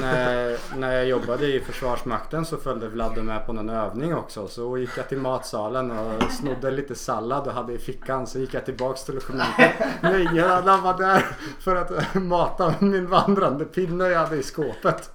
[0.00, 4.48] När, när jag jobbade i Försvarsmakten så följde Vladde med på någon övning också.
[4.48, 8.26] Så gick jag till matsalen och snodde lite sallad och hade i fickan.
[8.26, 9.70] Så gick jag tillbaks till logementet.
[10.02, 10.26] Nej,
[10.66, 11.26] han var där
[11.60, 15.10] för att mata min vandrande pinne jag hade i skåpet.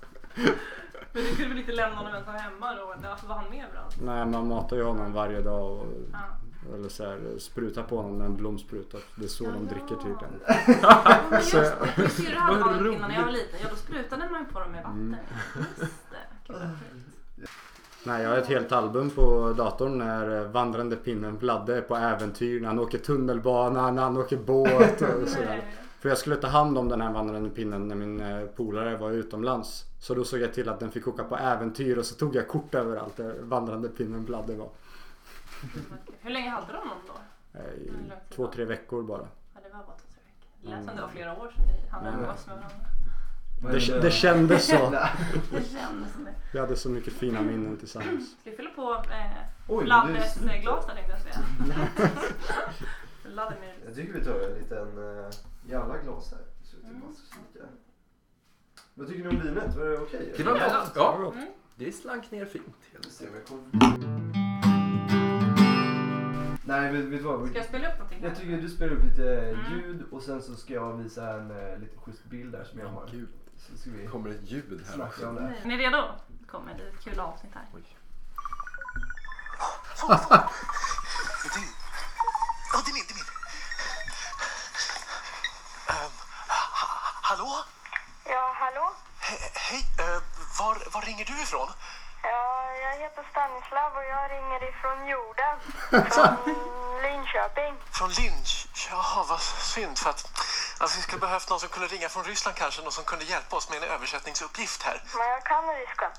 [1.14, 2.96] Men du kunde väl inte lämna honom ensam hemma då?
[3.10, 3.96] Varför var han med överallt?
[4.02, 5.72] Nej, man matar ju honom varje dag.
[5.72, 6.20] Och, Ja.
[6.76, 8.98] Eller så här, sprutar på honom med en blomspruta.
[9.16, 10.40] Det är så de dricker tydligen.
[11.30, 11.76] Men just det,
[12.50, 13.60] Vad barnet innan jag var liten.
[13.64, 15.16] Ja, då sprutade man på dem med vatten.
[15.80, 16.54] Just det.
[16.54, 17.48] Gud.
[18.04, 22.62] Nej, jag har ett helt album på datorn när vandrande pinnen Vladde är på äventyr.
[22.62, 25.64] När han åker tunnelbana, när han åker båt och sådär.
[26.00, 29.12] För jag skulle ta hand om den här vandrande pinnen när min eh, polare var
[29.12, 29.86] utomlands.
[30.00, 32.48] Så då såg jag till att den fick åka på äventyr och så tog jag
[32.48, 34.70] kort överallt där vandrande pinnen Vladde var.
[36.22, 37.14] Hur länge hade du honom då?
[37.60, 37.66] Eh,
[38.36, 39.28] två, tre veckor bara.
[39.54, 40.62] Ja, det var bara två, tre veckor.
[40.62, 42.14] Det lät som det var flera år sedan ni hann Nej.
[42.14, 42.78] umgås med varandra.
[43.62, 44.90] Det, det kändes så.
[45.52, 46.14] Det kändes.
[46.54, 48.36] Vi hade så mycket fina minnen tillsammans.
[48.42, 49.32] Ska vi fylla på eh,
[49.68, 51.46] Oj, Vladdes det är- glas där tänkte jag säga.
[53.26, 53.76] Vladimir.
[53.86, 55.30] Jag tycker vi tar en liten uh,
[55.68, 56.40] jävla glas här.
[56.64, 56.90] Så att det
[57.60, 57.70] Mm.
[58.94, 59.76] Vad tycker ni om vinet?
[59.76, 60.34] Var det okej?
[60.38, 60.92] Det var gott.
[60.96, 61.48] Ja, Mm.
[61.76, 62.76] det slank ner fint.
[66.68, 67.50] Nej, vet, vet du vad?
[67.50, 68.22] Ska jag spela upp någonting?
[68.22, 68.28] här?
[68.30, 69.72] Jag tycker du spelar upp lite Mm.
[69.72, 72.88] ljud och sen så ska jag visa en uh, liten schysst bild där som jag
[72.88, 73.08] har.
[73.12, 75.28] Gud, Så ska vi kommer ett ljud här också.
[75.30, 75.42] om det.
[75.42, 75.98] Är ni redo?
[76.28, 77.66] Det kommer ett kul avsnitt här.
[77.74, 77.84] Oj.
[81.56, 81.70] Din.
[82.74, 83.04] Ja, det är min.
[83.08, 83.30] Det är min.
[85.94, 86.12] Ehm,
[86.48, 87.64] ha- hallå?
[88.26, 88.94] Ja, hallå?
[89.20, 89.82] He- hej.
[90.00, 90.22] eh,
[90.60, 91.70] var, var ringer du ifrån?
[92.98, 95.56] Ja, jag heter Stanislav och jag ringer ifrån jorden.
[96.12, 96.56] Från
[97.02, 97.74] Linköping.
[97.92, 98.68] Från Lynch?
[98.90, 100.42] Jaha, vad synd för att
[100.78, 103.56] alltså, vi skulle behövt någon som kunde ringa från Ryssland kanske, någon som kunde hjälpa
[103.56, 105.04] oss med en översättningsuppgift här.
[105.18, 106.12] Men jag kan ryska.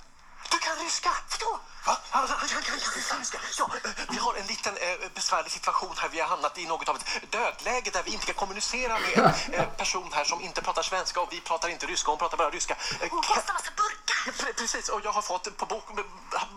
[0.51, 1.11] Du kan ryska?
[1.31, 1.61] Vadå?
[1.87, 1.97] Va?
[2.11, 2.75] Han, han, han, han kan
[3.19, 3.39] ryska?
[3.59, 6.09] Ja, eh, vi har en liten eh, besvärlig situation här.
[6.09, 9.55] Vi har hamnat i något av ett dödläge där vi inte kan kommunicera med en
[9.55, 12.11] eh, person här som inte pratar svenska och vi pratar inte ryska.
[12.11, 12.77] Hon pratar bara ryska.
[13.01, 14.33] Eh, Hon kastar massa burkar.
[14.33, 15.85] Pre- Precis, och jag har fått på bok,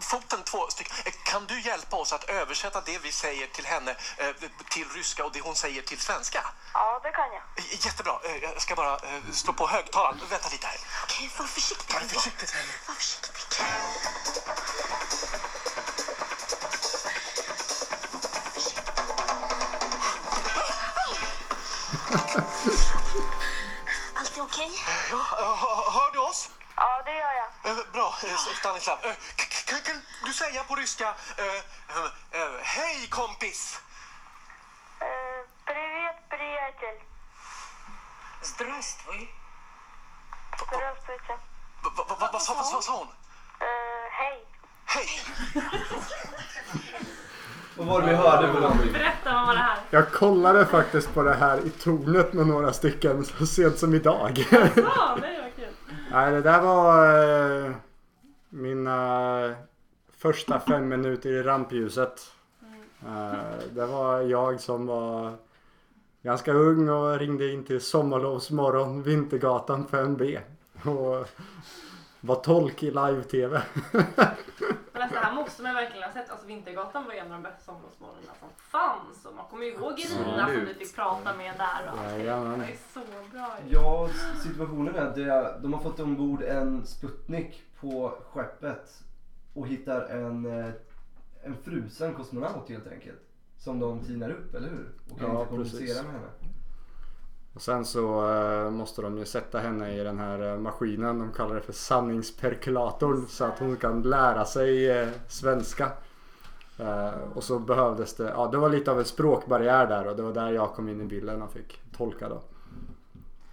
[0.01, 0.95] foten två stycken.
[1.23, 3.95] Kan du hjälpa oss att översätta det vi säger till henne
[4.69, 6.45] till ryska och det hon säger till svenska?
[6.73, 7.41] Ja, det kan jag.
[7.85, 8.19] Jättebra.
[8.41, 8.99] Jag ska bara
[9.33, 10.19] slå på högtalaren.
[10.29, 10.77] Vänta lite här.
[11.03, 11.93] Okej, var försiktig.
[11.93, 12.07] Var nu.
[12.87, 13.65] Var försiktig.
[24.14, 24.70] Allt är okej?
[25.10, 26.50] Ja, eh, hör- hör du oss?
[26.76, 27.78] Ja, det gör jag.
[27.78, 28.98] Eh, Bra, eh, Stanislav.
[29.04, 33.80] Eh, k- k- Kan du säga på ryska eh, eh, eh, Hej kompis!
[35.00, 35.06] Eh,
[35.64, 37.00] привет, приятель.
[38.42, 39.34] Здравствуй.
[40.66, 41.38] Здравствуйте.
[41.82, 43.08] Va- va- va- Vad sa vad sa- vad sa hon?
[44.93, 45.07] Hej.
[47.77, 48.93] Vad var det vi hörde för någonting?
[48.93, 49.77] Berätta, vad var det här?
[49.89, 54.47] Jag kollade faktiskt på det här i tornet med några stycken så sent som idag.
[54.51, 55.73] Ja, nej vad kul.
[56.11, 57.71] Nej, det där var eh,
[58.49, 59.55] mina
[60.17, 62.31] första fem minuter i rampljuset.
[63.05, 63.33] Eh,
[63.71, 65.35] det var jag som var
[66.23, 70.39] ganska ung och ringde in till Sommarlovsmorgon Vintergatan 5B.
[70.83, 71.27] Och
[72.21, 73.61] var tolk i live-tv.
[75.01, 76.29] Men alltså, det här måste man verkligen ha sett.
[76.29, 79.25] Alltså Vintergatan var ju en av de bästa sommarlovsmorgnarna som fanns.
[79.25, 81.91] Och man kommer ju ihåg Irina som vi fick prata med där.
[81.93, 82.17] Och allting.
[82.17, 82.59] det Jajamän.
[82.59, 82.99] var ju så
[83.31, 83.73] bra ju.
[83.75, 84.09] Ja,
[84.43, 89.03] situationen är att det- de har fått ombord en Sputnik på skeppet
[89.53, 90.71] och hittar en, eh,
[91.43, 93.21] en frusen kosmonaut helt enkelt.
[93.57, 94.89] Som de tinar upp, eller hur?
[95.11, 96.03] Och kan Ja, inte kommunicera precis.
[96.03, 96.27] med henne.
[97.53, 101.19] Och sen så eh, måste de ju sätta henne i den här eh, maskinen.
[101.19, 103.25] De kallar det för sanningsperkulatorn.
[103.27, 105.91] Så att hon kan lära sig eh, svenska.
[106.79, 110.21] Eh, och så behövdes det, ja det var lite av en språkbarriär där och det
[110.23, 112.41] var där jag kom in i bilden och fick tolka då.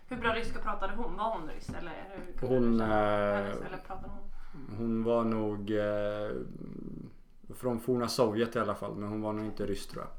[0.08, 1.16] Hur bra ryska pratade hon?
[1.16, 1.92] Var hon ryss eller?
[2.40, 2.94] Hur Hon, känna?
[3.38, 4.76] eh, Eller pratade hon?
[4.78, 6.36] Hon var nog eh,
[7.54, 8.94] från forna Sovjet i alla fall.
[8.94, 10.10] Men hon var nog inte ryss tror jag.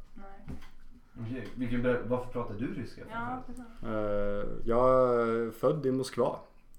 [1.21, 3.01] Okej, vilken, varför pratar du ryska?
[3.09, 3.65] Ja, precis.
[3.83, 6.35] Eh, jag är född i Moskva.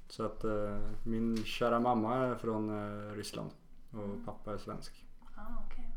[0.08, 3.50] Så att eh, min kära mamma är från eh, Ryssland.
[3.90, 5.04] Och pappa är svensk.
[5.36, 5.90] Ah, okej.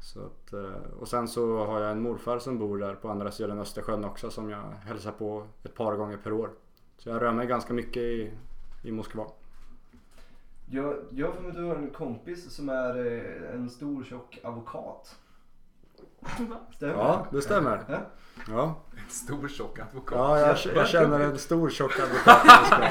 [0.00, 3.30] Så att, eh, och sen så har jag en morfar som bor där på andra
[3.30, 6.50] sidan Östersjön också som jag hälsar på ett par gånger per år.
[6.98, 8.32] Så jag rör mig ganska mycket i,
[8.82, 9.26] i Moskva.
[10.70, 14.04] Jag, jag har för mig att du har en kompis som är eh, en stor
[14.04, 15.18] tjock advokat.
[16.76, 17.84] Stämmer Ja, det stämmer.
[17.88, 18.00] Ja?
[18.48, 20.18] Ja, En stor tjock advokat.
[20.18, 22.84] ja jag, jag känner en stor tjock advokat i.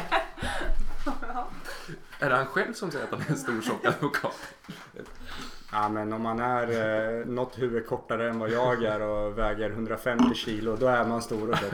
[2.20, 4.36] Är det han själv som säger att han är en stor tjock advokat?
[5.72, 6.68] Ja men om man är
[7.20, 11.22] eh, något huvud kortare än vad jag är och väger 150 kilo då är man
[11.22, 11.74] stor och tjock.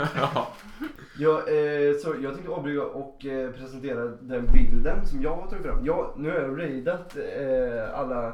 [1.17, 5.65] Jag, eh, så jag tänkte avbryta och eh, presentera den bilden som jag har tagit
[5.65, 5.85] fram.
[5.85, 8.33] Jag, nu har jag raidat eh, alla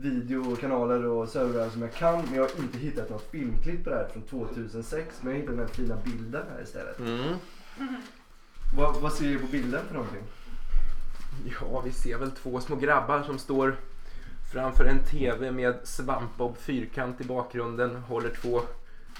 [0.00, 3.96] videokanaler och servrar som jag kan men jag har inte hittat något filmklipp på det
[3.96, 6.98] här från 2006 men jag har hittat den här fina bilden här istället.
[6.98, 7.34] Mm.
[8.76, 10.22] Vad, vad ser du på bilden för någonting?
[11.60, 13.76] Ja, vi ser väl två små grabbar som står
[14.52, 17.96] framför en TV med svampbob fyrkant i bakgrunden.
[17.96, 18.60] Håller två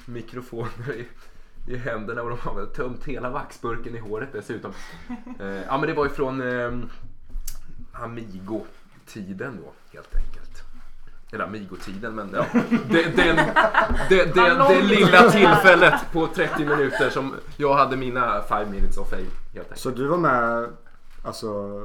[0.06, 1.06] mikrofoner i,
[1.72, 4.72] i händerna och de har väl tömt hela vaxburken i håret dessutom.
[5.40, 6.78] Eh, ja, men det var ju från eh,
[7.92, 10.39] Amigo-tiden då helt enkelt.
[11.32, 12.46] Eller Amigo-tiden, men ja.
[12.88, 13.36] Det, den,
[14.08, 19.10] det, det, det lilla tillfället på 30 minuter som jag hade mina 5 minutes of
[19.10, 19.78] fame helt enkelt.
[19.80, 20.68] Så du var med
[21.24, 21.80] alltså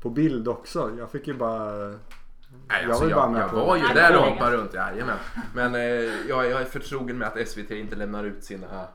[0.00, 0.90] på bild också?
[0.98, 1.70] Jag fick ju bara...
[1.70, 5.16] Nej, Jag alltså, var jag, ju jag på- var ju där och hoppade runt, jajamän.
[5.54, 5.80] Men eh,
[6.28, 8.86] jag, jag är förtrogen med att SVT inte lämnar ut sina,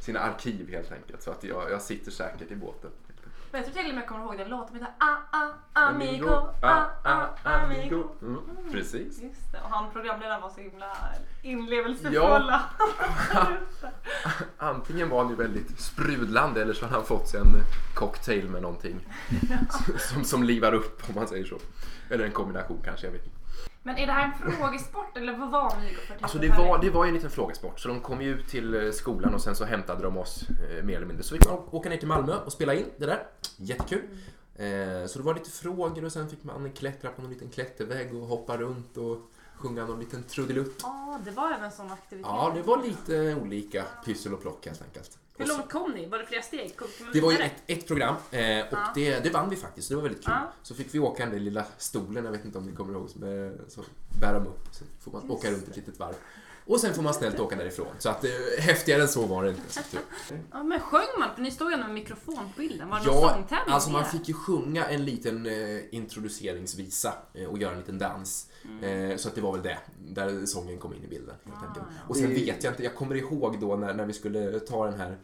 [0.00, 1.22] sina arkiv helt enkelt.
[1.22, 2.90] Så att jag, jag sitter säkert i båten.
[3.50, 4.68] Men jag tror till och med jag kommer ihåg den låten.
[4.68, 6.28] som heter Ah, ah, amigo,
[6.62, 8.04] ah, ah, amigo.
[8.22, 8.40] Mm,
[8.72, 9.22] precis.
[9.22, 10.96] Just det, och han programledaren var så himla
[11.42, 12.62] inlevelsefulla.
[14.58, 17.62] Antingen var han ju väldigt sprudlande eller så har han fått sig en
[17.94, 19.00] cocktail med någonting
[19.98, 21.58] som, som livar upp om man säger så.
[22.10, 23.37] Eller en kombination kanske, jag vet inte.
[23.82, 26.90] Men är det här en frågesport eller vad var för typ Alltså det var, det
[26.90, 29.56] var ju en liten frågesport så de kom ju ut till eh, skolan och sen
[29.56, 31.24] så hämtade de oss eh, mer eller mindre.
[31.24, 33.22] Så vi fick åka ner till Malmö och spela in det där.
[33.56, 34.02] Jättekul.
[34.54, 38.14] Eh, så det var lite frågor och sen fick man klättra på någon liten klättervägg
[38.14, 39.18] och hoppa runt och
[39.56, 40.80] sjunga någon liten trudelutt.
[40.82, 42.30] Ja, det var även sån aktivitet.
[42.30, 45.18] Ja, det var lite olika pyssel och plock helt enkelt.
[45.38, 46.06] Hur långt kom ni?
[46.06, 46.76] Var det flera steg?
[46.76, 48.92] Kom, kom det var ju ett, ett program eh, och Ja.
[48.94, 49.88] det, det vann vi faktiskt.
[49.88, 50.34] Det var väldigt kul.
[50.36, 50.52] Ja.
[50.62, 53.04] Så fick vi åka den där lilla stolen, jag vet inte om ni kommer ihåg,
[53.04, 53.84] eh, så
[54.20, 54.68] bär de upp.
[54.72, 56.14] Så får man åka runt ett litet varv.
[56.66, 57.86] Och sen får man snällt åka därifrån.
[57.98, 59.62] Så att eh, häftigare än så var det inte.
[60.52, 61.34] Ja, men sjöng man?
[61.34, 62.88] För ni stod ju ändå med mikrofon på bilden.
[62.88, 63.74] Var det någon Ja, sångtävling?
[63.74, 64.10] alltså man med?
[64.10, 68.47] fick ju sjunga en liten eh, introduceringsvisa eh, och göra en liten dans.
[68.82, 71.34] Eh, så att det var väl det, där sången kom in i bilden.
[71.44, 71.86] Helt enkelt.
[72.08, 75.00] Och sen vet jag inte, jag kommer ihåg då när, när vi skulle ta den
[75.00, 75.18] här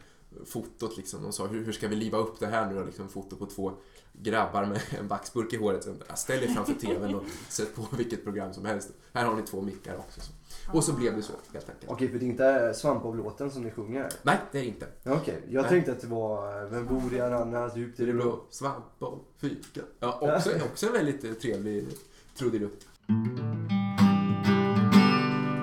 [0.45, 1.23] fotot liksom.
[1.23, 2.83] De sa hur, hur ska vi liva upp det här nu då?
[2.83, 3.71] Liksom, foto på två
[4.13, 5.87] grabbar med en vaxburk i håret.
[6.15, 8.89] Ställ er framför TVn och sätt på vilket program som helst.
[9.13, 10.21] Här har ni två mickar också.
[10.21, 10.31] Så.
[10.73, 11.91] Och så blev det så helt enkelt.
[11.91, 14.09] Okej, för det är inte Svampbob-låten som ni sjunger?
[14.23, 14.87] Nej, det är det inte.
[15.05, 15.69] Okej, jag Nej.
[15.69, 18.23] tänkte att det var eh, Vem bor i Arannas djupt i Det blå?
[18.23, 19.81] blå, svamp och fika.
[19.99, 21.87] Ja, också, också en väldigt eh, trevlig
[22.37, 22.87] trudelutt.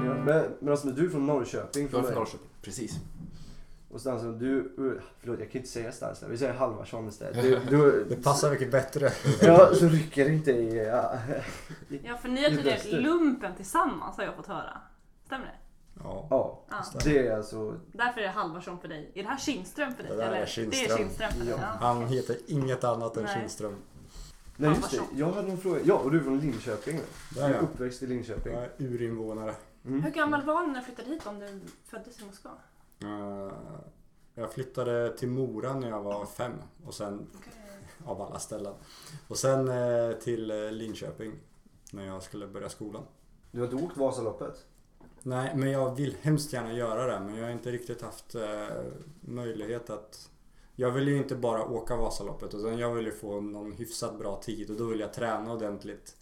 [0.04, 2.14] Ja, men, men Rasmus, du är från Norrköping Jag är från från.
[2.14, 2.96] Norrköping, precis.
[3.90, 7.42] Och Stanslöv, du, uh, förlåt jag kan inte säga Stanslöv, vi säger Halvarsson istället.
[7.42, 9.10] Du, du, Det passar mycket bättre.
[9.40, 10.86] Ja, så rycker det inte i...
[10.86, 11.18] Ja.
[12.04, 14.80] Ja, för ni har i tydligen lumpen tillsammans har jag fått höra.
[15.26, 15.52] Stämmer det?
[16.04, 16.26] Ja.
[16.30, 17.00] Ja, Ja.
[17.04, 17.80] det är alltså...
[17.92, 19.12] Därför är det Halvarsson för dig.
[19.14, 20.12] Är det här Kindström för dig?
[20.12, 20.46] Det där är eller?
[20.46, 20.86] Kindström.
[20.88, 21.48] Det är Kindström för dig.
[21.48, 21.56] Ja.
[21.60, 21.86] Ja.
[21.86, 23.34] Han heter inget annat än Nej.
[23.38, 23.76] Kindström.
[24.56, 25.80] Nej just det, jag hade en fråga.
[25.84, 27.00] Ja, och du är från Linköping
[27.34, 27.60] Där är ja.
[27.60, 28.52] uppväxt i Linköping?
[28.52, 29.54] Jag är urinvånare.
[29.84, 30.02] Mm.
[30.02, 32.50] Hur gammal var du när du flyttade hit om du föddes i Moskva?
[33.02, 33.52] Eh,
[34.34, 36.52] Jag flyttade till Mora när jag var fem.
[36.86, 37.26] Och sen,
[38.04, 38.74] av alla ställen.
[39.28, 41.32] Och sen eh, till eh, Linköping.
[41.92, 43.02] När jag skulle börja skolan.
[43.50, 44.66] Du har inte åkt Vasaloppet?
[45.22, 47.20] Nej, men jag vill hemskt gärna göra det.
[47.24, 48.36] Men jag har inte riktigt haft
[49.20, 50.30] möjlighet att...
[50.82, 54.40] Jag vill ju inte bara åka Vasaloppet utan jag vill ju få någon hyfsat bra
[54.42, 56.16] tid och då vill jag träna ordentligt.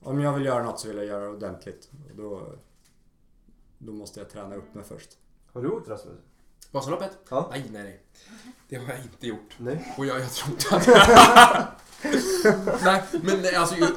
[0.00, 1.90] Om jag vill göra något så vill jag göra det ordentligt.
[2.10, 2.52] Och då,
[3.78, 5.18] då måste jag träna upp mig först.
[5.52, 6.18] Har du åkt Rasmus?
[6.70, 7.18] Vasaloppet?
[7.28, 7.48] Ja.
[7.50, 8.00] Nej, nej, nej.
[8.68, 9.54] Det har jag inte gjort.
[9.58, 9.94] Nej.
[9.98, 10.86] Och jag, jag tror inte att...
[12.84, 13.76] nej, men nej, alltså...
[13.76, 13.90] Jag,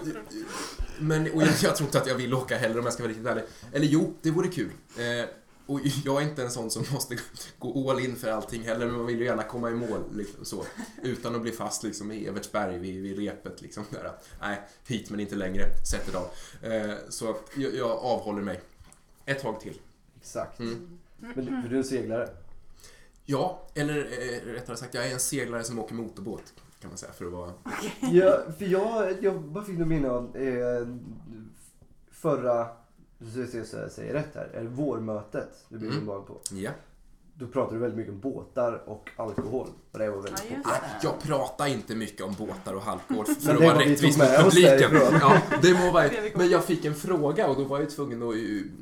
[0.99, 3.11] men, och jag, jag tror inte att jag vill åka heller om jag ska vara
[3.11, 3.43] riktigt ärlig.
[3.74, 4.72] Eller jo, det vore kul.
[4.97, 5.30] Eh,
[5.70, 7.17] och jag är inte en sån som måste
[7.59, 10.45] gå all in för allting heller, men man vill ju gärna komma i mål liksom,
[10.45, 10.65] så.
[11.03, 13.61] Utan att bli fast liksom, i Evertsberg vid, vid repet.
[13.61, 14.11] Liksom, där.
[14.41, 15.63] Nej, hit men inte längre.
[15.91, 16.28] Sätter av.
[16.72, 18.61] Eh, så jag, jag avhåller mig.
[19.26, 19.80] Ett tag till.
[20.20, 20.59] Exakt.
[20.59, 20.99] Mm.
[21.17, 22.30] Men du, för du är seglare?
[23.26, 26.53] Ja, eller eh, rättare sagt, jag är en seglare som åker motorbåt.
[26.82, 27.53] Kan man säga, för att vara...
[28.11, 30.88] Ja, för jag, jag bara fick något minne av eh,
[32.11, 32.67] förra,
[33.20, 35.99] nu ska se så jag säger rätt här, är vårmötet du blir Mm.
[35.99, 36.39] inbjuden på.
[36.51, 36.72] Ja.
[37.34, 39.67] Då pratade du väldigt mycket om båtar och alkohol.
[39.91, 40.82] Och det var väldigt Ja, populärt.
[40.82, 41.07] det.
[41.07, 44.17] Jag pratar inte mycket om båtar och alkohol för att det vara var vi rättvis
[44.17, 44.89] mot publiken.
[45.22, 48.36] Ja, det må vara Men jag fick en fråga och då var jag tvungen att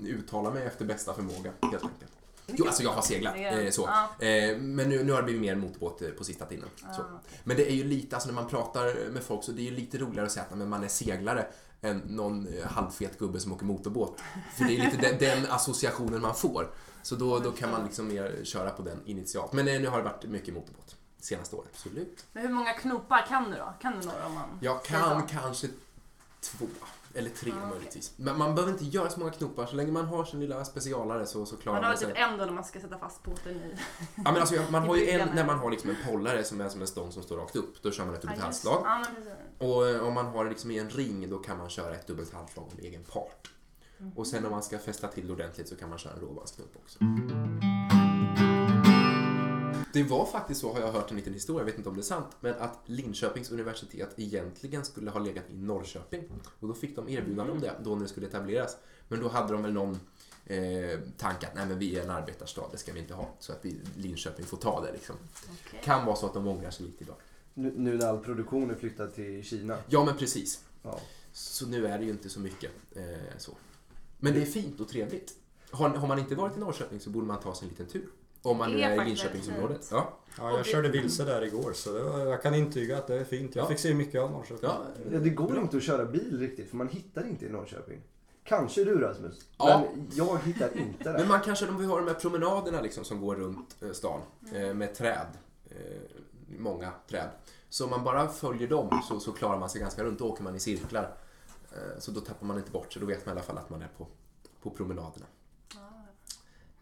[0.08, 2.12] uttala mig efter bästa förmåga helt enkelt.
[2.48, 3.36] Jo, alltså jag har seglat.
[3.38, 3.82] Eh, så.
[3.82, 4.26] Ja.
[4.26, 6.70] Eh, men nu, nu har det blivit mer motorbåt eh, på sista tiden.
[6.80, 7.02] Så.
[7.02, 7.40] Ah, okej.
[7.44, 9.76] Men det är ju lite, alltså när man pratar med folk så det är ju
[9.76, 11.48] lite roligare att säga att men man är seglare
[11.82, 14.20] än någon eh, halvfet gubbe som åker motorbåt.
[14.58, 16.70] För det är lite den, den associationen man får.
[17.04, 19.54] Så då, då kan man liksom mer köra på den initialt.
[19.54, 21.70] Men eh, nu har det varit mycket motorbåt senaste året.
[21.74, 22.26] Absolut.
[22.34, 23.74] Men hur många knopar kan du då?
[23.82, 25.68] Kan du några om man Jag kan kanske
[26.42, 26.66] två
[27.14, 27.70] eller tre Ah, okej.
[27.70, 28.14] möjligtvis.
[28.18, 29.66] Men man behöver inte göra så många knopar.
[29.66, 32.08] Så länge man har sin lilla specialare så, så klarar Man har man sig.
[32.08, 33.78] typ en då när man ska sätta fast båten i.
[34.16, 36.70] Ja, men alltså, man har ju en när man har liksom en pollare som är
[36.70, 37.82] som en stång som står rakt upp.
[37.82, 38.86] Då kör man ett dubbelt just- halsslag.
[39.16, 39.34] Precis.
[39.58, 42.08] Och eh, om man har det liksom i en ring då kan man köra ett
[42.08, 43.52] dubbelt halsslag om egen part.
[44.16, 47.00] Och sen om man ska fästa till ordentligt så kan man köra en råbandsknupp också.
[49.98, 52.02] Det var faktiskt så, har jag hört en liten historia, jag vet inte om det
[52.02, 56.24] är sant, men att Linköpings universitet egentligen skulle ha legat i Norrköping.
[56.60, 58.78] Och då fick de erbjudande om det, då när det skulle etableras.
[59.08, 60.00] Men då hade de väl någon
[60.46, 63.30] eh, tanke att nej men vi är en arbetarstad, det ska vi inte ha.
[63.40, 65.16] Så att vi, Linköping får ta det liksom.
[65.44, 65.82] Okej.
[65.84, 67.16] Kan vara så att de ångrar sig lite idag.
[67.54, 69.78] Nu, nu när all produktion är flyttad till Kina.
[69.88, 70.64] Ja men precis.
[70.84, 71.00] Ja.
[71.32, 73.52] Så nu är det ju inte så mycket eh, så.
[74.20, 75.34] Men det är fint och trevligt.
[75.72, 78.10] Har, har man inte varit i Norrköping så borde man ta sig en liten tur.
[78.42, 79.88] Om man nu Det är är i Linköpingsområdet.
[79.92, 80.14] Ja.
[80.38, 83.24] Ja, jag körde vilse där igår så det var, jag kan intyga att det är
[83.24, 83.56] fint.
[83.56, 83.70] Jag Ja.
[83.70, 84.60] fick se mycket av Norrköping.
[84.70, 84.82] Ja.
[85.12, 88.02] Ja, det går inte att köra bil riktigt för man hittar inte i Norrköping.
[88.44, 89.84] Kanske du Rasmus, Ja.
[89.96, 91.26] men jag hittar inte Men där.
[91.26, 94.22] man kanske, om vi har de här promenaderna liksom som går runt eh, stan
[94.54, 95.28] eh, med träd.
[95.70, 95.76] Eh,
[96.60, 97.30] många träd.
[97.70, 100.20] Så om man bara följer dem så, så klarar man sig ganska runt.
[100.20, 101.18] Då åker man i cirklar.
[102.00, 103.00] Så då tappar man inte bort sig.
[103.00, 104.08] Då vet man i alla fall att man är på,
[104.64, 105.26] på promenaderna.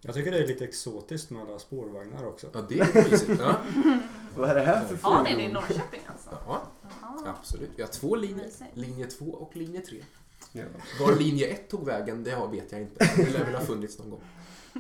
[0.05, 2.47] Jag tycker det är lite exotiskt med alla spårvagnar också.
[2.53, 3.41] Ja, det är mysigt.
[3.41, 3.55] Ja.
[4.35, 5.53] Vad är det här för Har ni det i fordon?
[5.53, 6.29] Norrköping alltså?
[6.47, 6.61] Ja,
[7.01, 7.35] Jaha.
[7.39, 7.69] absolut.
[7.75, 8.49] Vi har två linjer.
[8.73, 10.03] Linje 2 och linje 3.
[10.51, 10.63] Ja.
[10.99, 13.11] Var linje 1 tog vägen, det vet jag inte.
[13.17, 14.21] Det lär väl ha funnits någon gång.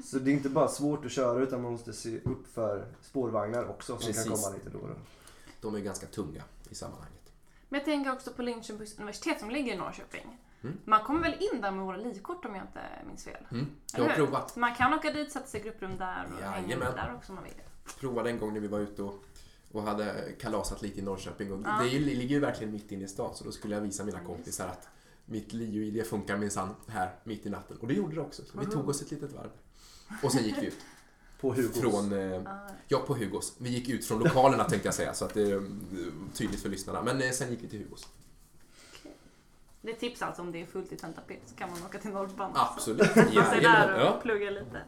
[0.03, 3.69] Så det är inte bara svårt att köra utan man måste se upp för spårvagnar
[3.69, 4.23] också som Precis.
[4.23, 4.95] kan komma lite då och då.
[5.61, 7.31] De är ganska tunga i sammanhanget.
[7.69, 10.37] Men jag tänker också på Linköpings universitet som ligger i Norrköping.
[10.65, 10.77] Mm.
[10.85, 13.47] Man kommer väl in där med våra livkort om jag inte minns fel?
[13.51, 13.65] Mm.
[13.93, 14.55] Jag har provat.
[14.55, 17.43] Man kan åka dit, sätta sig i grupprum där och hänga där också om man
[17.43, 17.53] vill.
[17.99, 19.23] Provade en gång när vi var ute och,
[19.71, 21.51] och hade kalasat lite i Norrköping.
[21.53, 21.77] Och Ja.
[21.81, 24.19] Det ju- ligger ju verkligen mitt inne i stan så då skulle jag visa mina
[24.19, 24.87] kompisar att
[25.25, 27.77] mitt LIO-ID funkar minsann här mitt i natten.
[27.77, 28.41] Och det gjorde det också.
[28.45, 29.49] Så vi tog oss ett litet varv.
[30.23, 30.77] Och sen gick vi ut.
[31.41, 31.79] På Hugos.
[31.79, 32.41] Från, eh,
[32.87, 33.55] ja, på Hugos.
[33.59, 35.61] Vi gick ut från lokalerna tänkte jag säga så att det är eh,
[36.33, 37.01] tydligt för lyssnarna.
[37.01, 38.07] Men eh, sen gick vi till Hugos.
[39.85, 42.11] Det är tips alltså om det är fullt i Tentapet så kan man åka till
[42.11, 42.53] Norrband.
[42.57, 42.99] Absolut.
[43.13, 43.61] Passa Jajamän.
[43.61, 44.19] där och Ja.
[44.21, 44.81] plugga lite.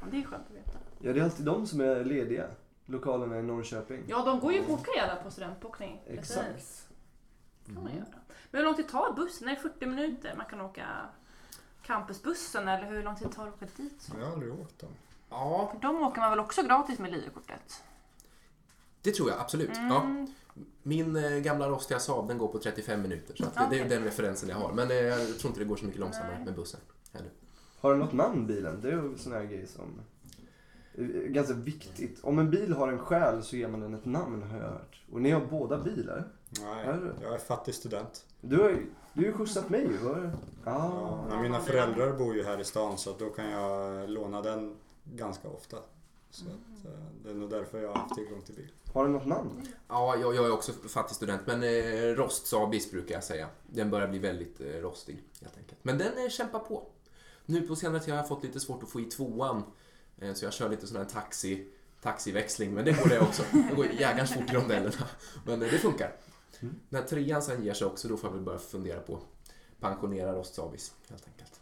[0.00, 0.78] Ja, det är skönt att veta.
[1.00, 2.46] Ja, det är alltid de som är lediga.
[2.86, 4.04] Lokalerna i Norrköping.
[4.08, 6.02] Ja, de går ju att boka där på studentbokning.
[6.06, 6.46] Exakt.
[6.54, 6.88] Precis.
[7.66, 8.04] kan man göra.
[8.50, 9.48] Men hur lång tid tar bussen?
[9.48, 10.34] Är det 40 minuter?
[10.36, 10.86] Man kan åka
[11.82, 14.08] campusbussen eller hur lång tid tar det att åka dit?
[14.18, 14.90] Jag har aldrig åkt dem.
[15.30, 17.84] ja, För de åker man väl också gratis med LIO-kortet?
[19.04, 19.70] Det tror jag absolut.
[19.74, 20.26] Ja.
[20.82, 23.34] Min eh, gamla rostiga Saab den går på 35 minuter.
[23.36, 24.72] Så att det, det är den referensen jag har.
[24.72, 26.80] Men eh, jag tror inte det går så mycket långsammare med bussen.
[27.12, 27.30] Heller.
[27.80, 28.80] Har den något namn bilen?
[28.80, 30.00] Det är ju en sån här grej som
[30.94, 32.18] är ganska viktigt.
[32.22, 35.02] Om en bil har en själ så ger man den ett namn har jag hört.
[35.12, 36.28] Och ni har båda bilar.
[36.60, 38.24] Nej, Är jag är fattig student.
[38.40, 40.08] Du har ju, du har ju skjutsat mig ju.
[40.08, 40.32] det?
[40.64, 45.48] Ja, mina föräldrar bor ju här i stan så då kan jag låna den ganska
[45.48, 45.76] ofta.
[46.34, 46.90] Så att, eh,
[47.22, 48.68] det är nog därför jag har haft tillgång till bil.
[48.92, 49.66] Har den något namn?
[49.88, 51.40] Ja, jag, jag är också fattig student.
[51.46, 53.48] Men eh, rost Saabis brukar jag säga.
[53.66, 55.78] Den börjar bli väldigt eh, rostig helt enkelt.
[55.82, 56.86] Men den eh, kämpar på.
[57.46, 59.62] Nu på senare tid har jag fått lite svårt att få i tvåan.
[60.18, 61.68] Eh, så jag kör lite sån här taxi,
[62.02, 62.74] taxiväxling.
[62.74, 63.42] Men det går det också.
[63.52, 65.08] Det går jägarns fort i rondellerna.
[65.46, 66.16] Men eh, det funkar.
[66.88, 69.20] När trean sen ger sig också då får jag väl börja fundera på
[69.80, 71.60] pensionera rost Saabis helt enkelt.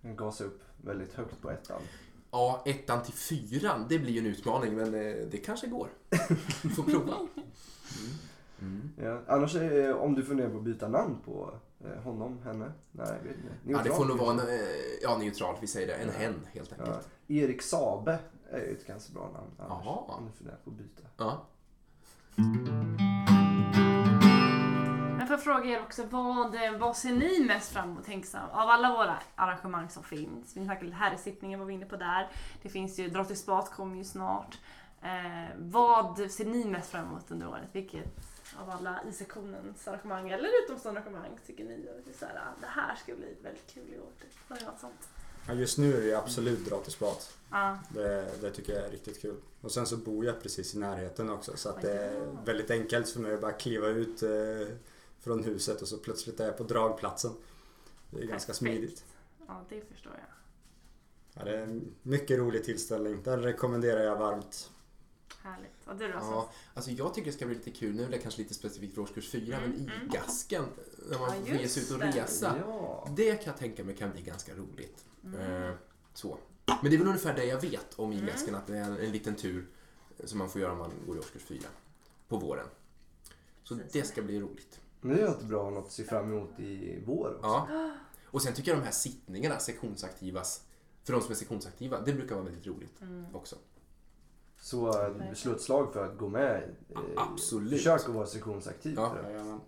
[0.00, 1.82] Den gasar upp väldigt högt på ettan.
[2.34, 5.88] Ja, ettan till fyran, det blir ju en utmaning men eh, det kanske går.
[6.76, 7.14] Får prova.
[9.02, 9.20] Ja.
[9.26, 11.54] Annars är, om du funderar på att byta namn på
[11.84, 12.72] eh, honom, henne?
[12.92, 13.48] Nej, vet inte.
[13.66, 14.66] Ja, det får nog Neutral, vara en, eh,
[15.02, 15.94] ja, neutral, vi säger det.
[15.94, 16.14] En Ja.
[16.18, 16.90] hen helt enkelt.
[17.28, 17.34] Ja.
[17.34, 18.18] Erik Sabe
[18.50, 19.84] är ju ett ganska bra namn annars.
[19.84, 20.16] Jaha.
[20.18, 21.02] Om du funderar på att byta.
[21.16, 21.46] Ja.
[25.34, 28.34] Jag fråga er också, vad, eh, vad ser ni mest fram emot?
[28.34, 30.56] Av alla våra arrangemang som finns.
[30.56, 32.30] Vi snackade lite herrsittningen var vi inne på där.
[32.62, 34.58] Det finns ju, Drottning Spat kommer ju snart.
[35.02, 37.68] Eh, vad ser ni mest fram emot under året?
[37.72, 38.04] Vilket
[38.62, 42.36] av alla i sektionens arrangemang eller utomstående arrangemang tycker ni att det, är så här,
[42.36, 44.10] "Ah, det här ska bli väldigt kul i år?
[44.20, 44.66] Typ.
[44.66, 45.08] Något sånt?
[45.46, 47.16] Ja, just nu är det absolut gratisbad.
[47.50, 47.78] Ja.
[47.88, 49.36] Det, det tycker jag är riktigt kul.
[49.60, 53.08] Och sen så bor jag precis i närheten också så att det är väldigt enkelt
[53.08, 54.30] för mig att bara kliva ut eh,
[55.24, 57.32] från huset och så plötsligt är jag på dragplatsen.
[58.10, 58.58] Det är ganska Perfekt.
[58.58, 59.04] smidigt.
[59.46, 60.34] ja, det förstår jag.
[61.34, 63.22] Ja, det är en mycket rolig tillställning.
[63.22, 64.70] Den rekommenderar jag varmt.
[65.42, 65.86] Härligt.
[65.86, 66.18] Och du då?
[66.20, 66.50] ja.
[66.74, 69.02] Alltså jag tycker det ska bli lite kul, nu är det kanske lite specifikt för
[69.02, 70.64] årskurs 4, men i gasken,
[71.10, 72.56] när man Ja, sig ut och resa.
[72.66, 73.08] Ja.
[73.16, 75.04] Det kan jag tänka mig kan bli ganska roligt.
[75.24, 75.62] Mm.
[75.62, 75.74] Eh,
[76.14, 76.38] så.
[76.66, 79.12] Men det är väl ungefär det jag vet om i-gasken, att det är en, en
[79.12, 79.66] liten tur
[80.24, 81.60] som man får göra om man går i årskurs 4
[82.28, 82.66] på våren.
[83.62, 83.92] Så Precis.
[83.92, 84.80] det ska bli roligt.
[85.04, 87.66] Men det är alltid bra att något att se fram emot i vår också.
[87.72, 87.90] Ja.
[88.26, 90.64] Och sen tycker jag de här sittningarna, sektionsaktivas,
[91.04, 93.24] för de som är sektionsaktiva, det brukar vara väldigt roligt Mm.
[93.36, 93.56] också.
[94.60, 96.62] Så eh, slå ett slag för att gå med.
[96.90, 97.70] Eh, Absolut.
[97.72, 98.94] Försök att vara sektionsaktiv.
[98.96, 99.10] Ja.
[99.10, 99.58] för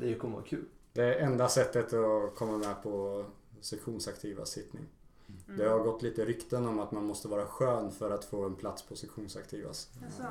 [0.00, 0.14] det.
[0.14, 0.64] Kommer vara kul.
[0.92, 3.24] Det är enda sättet att komma med på
[3.60, 4.84] sektionsaktiva sittning.
[5.46, 8.54] Det har gått lite rykten om att man måste vara skön för att få en
[8.54, 9.88] plats på sektionsaktivas.
[10.02, 10.22] Jaså?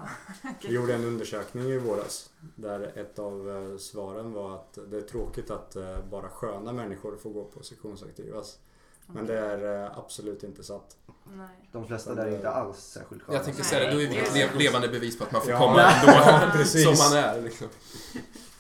[0.68, 5.02] Vi gjorde en undersökning i våras där ett av eh, svaren var att det är
[5.02, 8.60] tråkigt att eh, bara sköna människor får gå på sektionsaktivas.
[9.08, 10.98] Men det är eh, absolut inte sant.
[11.38, 11.70] Nej.
[11.72, 13.38] De flesta där är inte alls särskilt sköna.
[13.38, 15.52] Jag tänkte säga det, då är vi ett le- levande bevis på att man får
[15.52, 15.60] Ja.
[15.60, 15.82] komma
[16.42, 16.84] ändå precis.
[17.00, 17.42] som man är.
[17.42, 17.68] Liksom.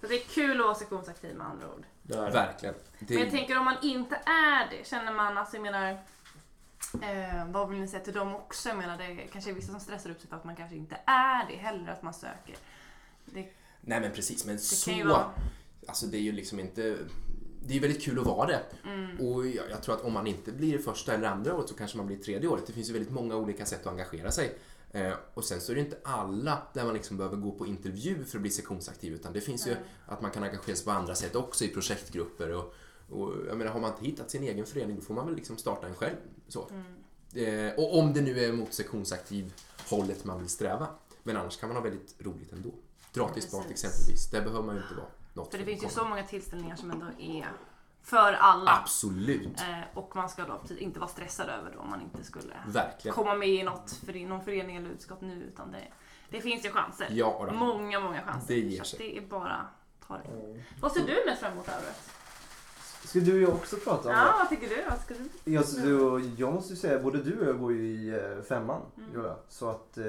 [0.00, 1.84] Så det är kul att vara sektionsaktiv med andra ord.
[2.02, 2.30] Det är det.
[2.30, 2.74] Verkligen.
[2.98, 5.90] Det Men jag tänker om man inte är det, känner man, alltså jag menar,
[7.02, 8.68] eh, vad vill ni säga till dem också?
[8.68, 10.76] Jag menar det är kanske är vissa som stressar upp sig för att man kanske
[10.76, 12.56] inte är det heller, att man söker.
[13.24, 15.04] Det, Nej men precis, men det så...
[15.04, 15.30] vara...
[15.86, 16.96] Alltså det är ju liksom inte...
[17.62, 18.62] Det är ju väldigt kul att vara det.
[18.84, 19.20] Mm.
[19.20, 21.74] Och jag, jag tror att om man inte blir det första eller andra året så
[21.74, 22.66] kanske man blir tredje året.
[22.66, 24.58] Det finns ju väldigt många olika sätt att engagera sig.
[24.96, 28.24] Eh, och sen så är det inte alla där man liksom behöver gå på intervju
[28.24, 29.82] för att bli sektionsaktiv utan det finns ju Nej.
[30.06, 32.74] att man kan engagera sig på andra sätt också i projektgrupper och,
[33.10, 35.56] och jag menar har man inte hittat sin egen förening då får man väl liksom
[35.56, 36.16] starta en själv.
[36.48, 36.68] Så.
[36.70, 37.68] Mm.
[37.68, 39.54] Eh, och om det nu är mot sektionsaktiv
[39.88, 40.88] hållet man vill sträva.
[41.22, 42.70] Men annars kan man ha väldigt roligt ändå.
[43.12, 46.22] Gratisbad exempelvis, där behöver man ju inte vara något För det finns ju så många
[46.22, 47.52] tillställningar som ändå är
[48.06, 48.70] för alla.
[48.70, 52.24] Absolut, Eh, och man ska då precis inte vara stressad över det om man inte
[52.24, 53.14] skulle verkligen.
[53.14, 55.34] komma med i något, för någon förening eller utskott nu.
[55.34, 55.88] Utan det,
[56.30, 57.06] det finns ju chanser.
[57.10, 57.54] Ja, då.
[57.56, 58.54] Många, många chanser.
[58.54, 58.98] Det ger Så sig.
[58.98, 59.66] det är bara
[60.06, 60.62] ta det.
[60.80, 62.10] Vad ser du mest fram emot året?
[63.06, 64.32] Ska du och jag också prata om Ja, det?
[64.38, 64.82] vad tycker du?
[64.90, 65.52] Vad ska du?
[65.52, 68.82] Jag, så, jag måste ju säga, både du och jag går ju i eh, femman.
[69.14, 69.26] Mm.
[69.48, 70.04] Så att eh,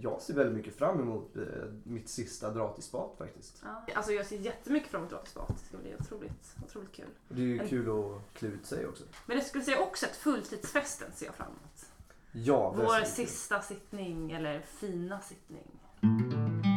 [0.00, 1.42] jag ser väldigt mycket fram emot eh,
[1.82, 3.62] mitt sista dra till spat faktiskt.
[3.64, 3.94] Ja.
[3.94, 5.48] Alltså jag ser jättemycket fram emot Ratisbat.
[5.48, 7.08] Det ska bli otroligt, otroligt kul.
[7.28, 9.04] Det är ju kul att klä ut sig också.
[9.26, 11.86] Men jag skulle säga också att fulltidsfesten ser jag fram emot.
[12.32, 15.80] Ja, Vår sista sittning, eller fina sittning.
[16.00, 16.73] Jag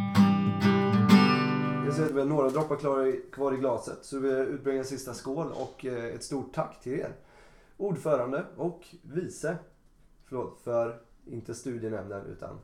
[2.13, 3.97] vi har några droppar kvar i, kvar i glaset.
[4.01, 7.15] Så vi utbringar en sista skål och eh, ett stort tack till er.
[7.77, 9.57] Ordförande och vice.
[10.25, 12.59] Förlåt, för inte studienämnden utan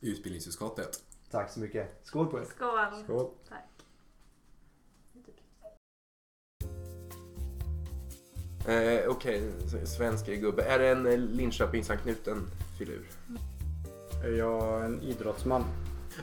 [0.00, 1.02] Utbildningsutskottet.
[1.30, 2.00] tack så mycket.
[2.06, 2.44] Skål på er.
[2.44, 3.04] Skål!
[3.04, 3.30] Skål.
[3.48, 3.58] Tack.
[8.66, 10.62] Eh, Okej, s- svensk gubbe.
[10.62, 12.46] Är det en eh, Linköpingsanknuten
[12.78, 13.06] filur?
[14.24, 15.64] Är jag en idrottsman?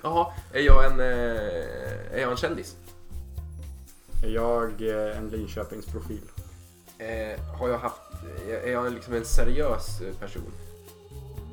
[0.03, 2.75] Jaha, är jag en, eh, är jag en kändis?
[4.23, 6.21] Är jag eh, en Linköpingsprofil?
[6.97, 8.01] Eh, har jag haft,
[8.63, 10.51] är jag liksom en seriös eh, person?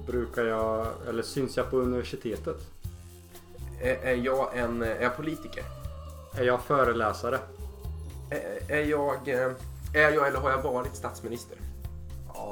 [0.06, 2.56] Brukar jag, eller syns jag på universitetet?
[3.80, 5.64] Är, är jag en, är jag politiker?
[6.36, 7.38] Är jag föreläsare?
[8.30, 9.52] Är, är jag, eh,
[9.94, 11.58] är jag eller har jag varit statsminister?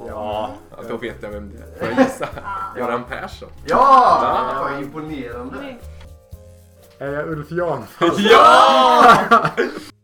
[0.09, 0.51] Ja.
[0.70, 1.78] Ja, då vet jag vem det är.
[1.78, 2.28] Får jag gissa?
[2.76, 3.49] Göran Persson?
[3.66, 4.68] Ja!
[4.70, 5.76] Vad imponerande.
[6.99, 8.18] Är jag Ulf Janfors?
[8.18, 9.05] Ja!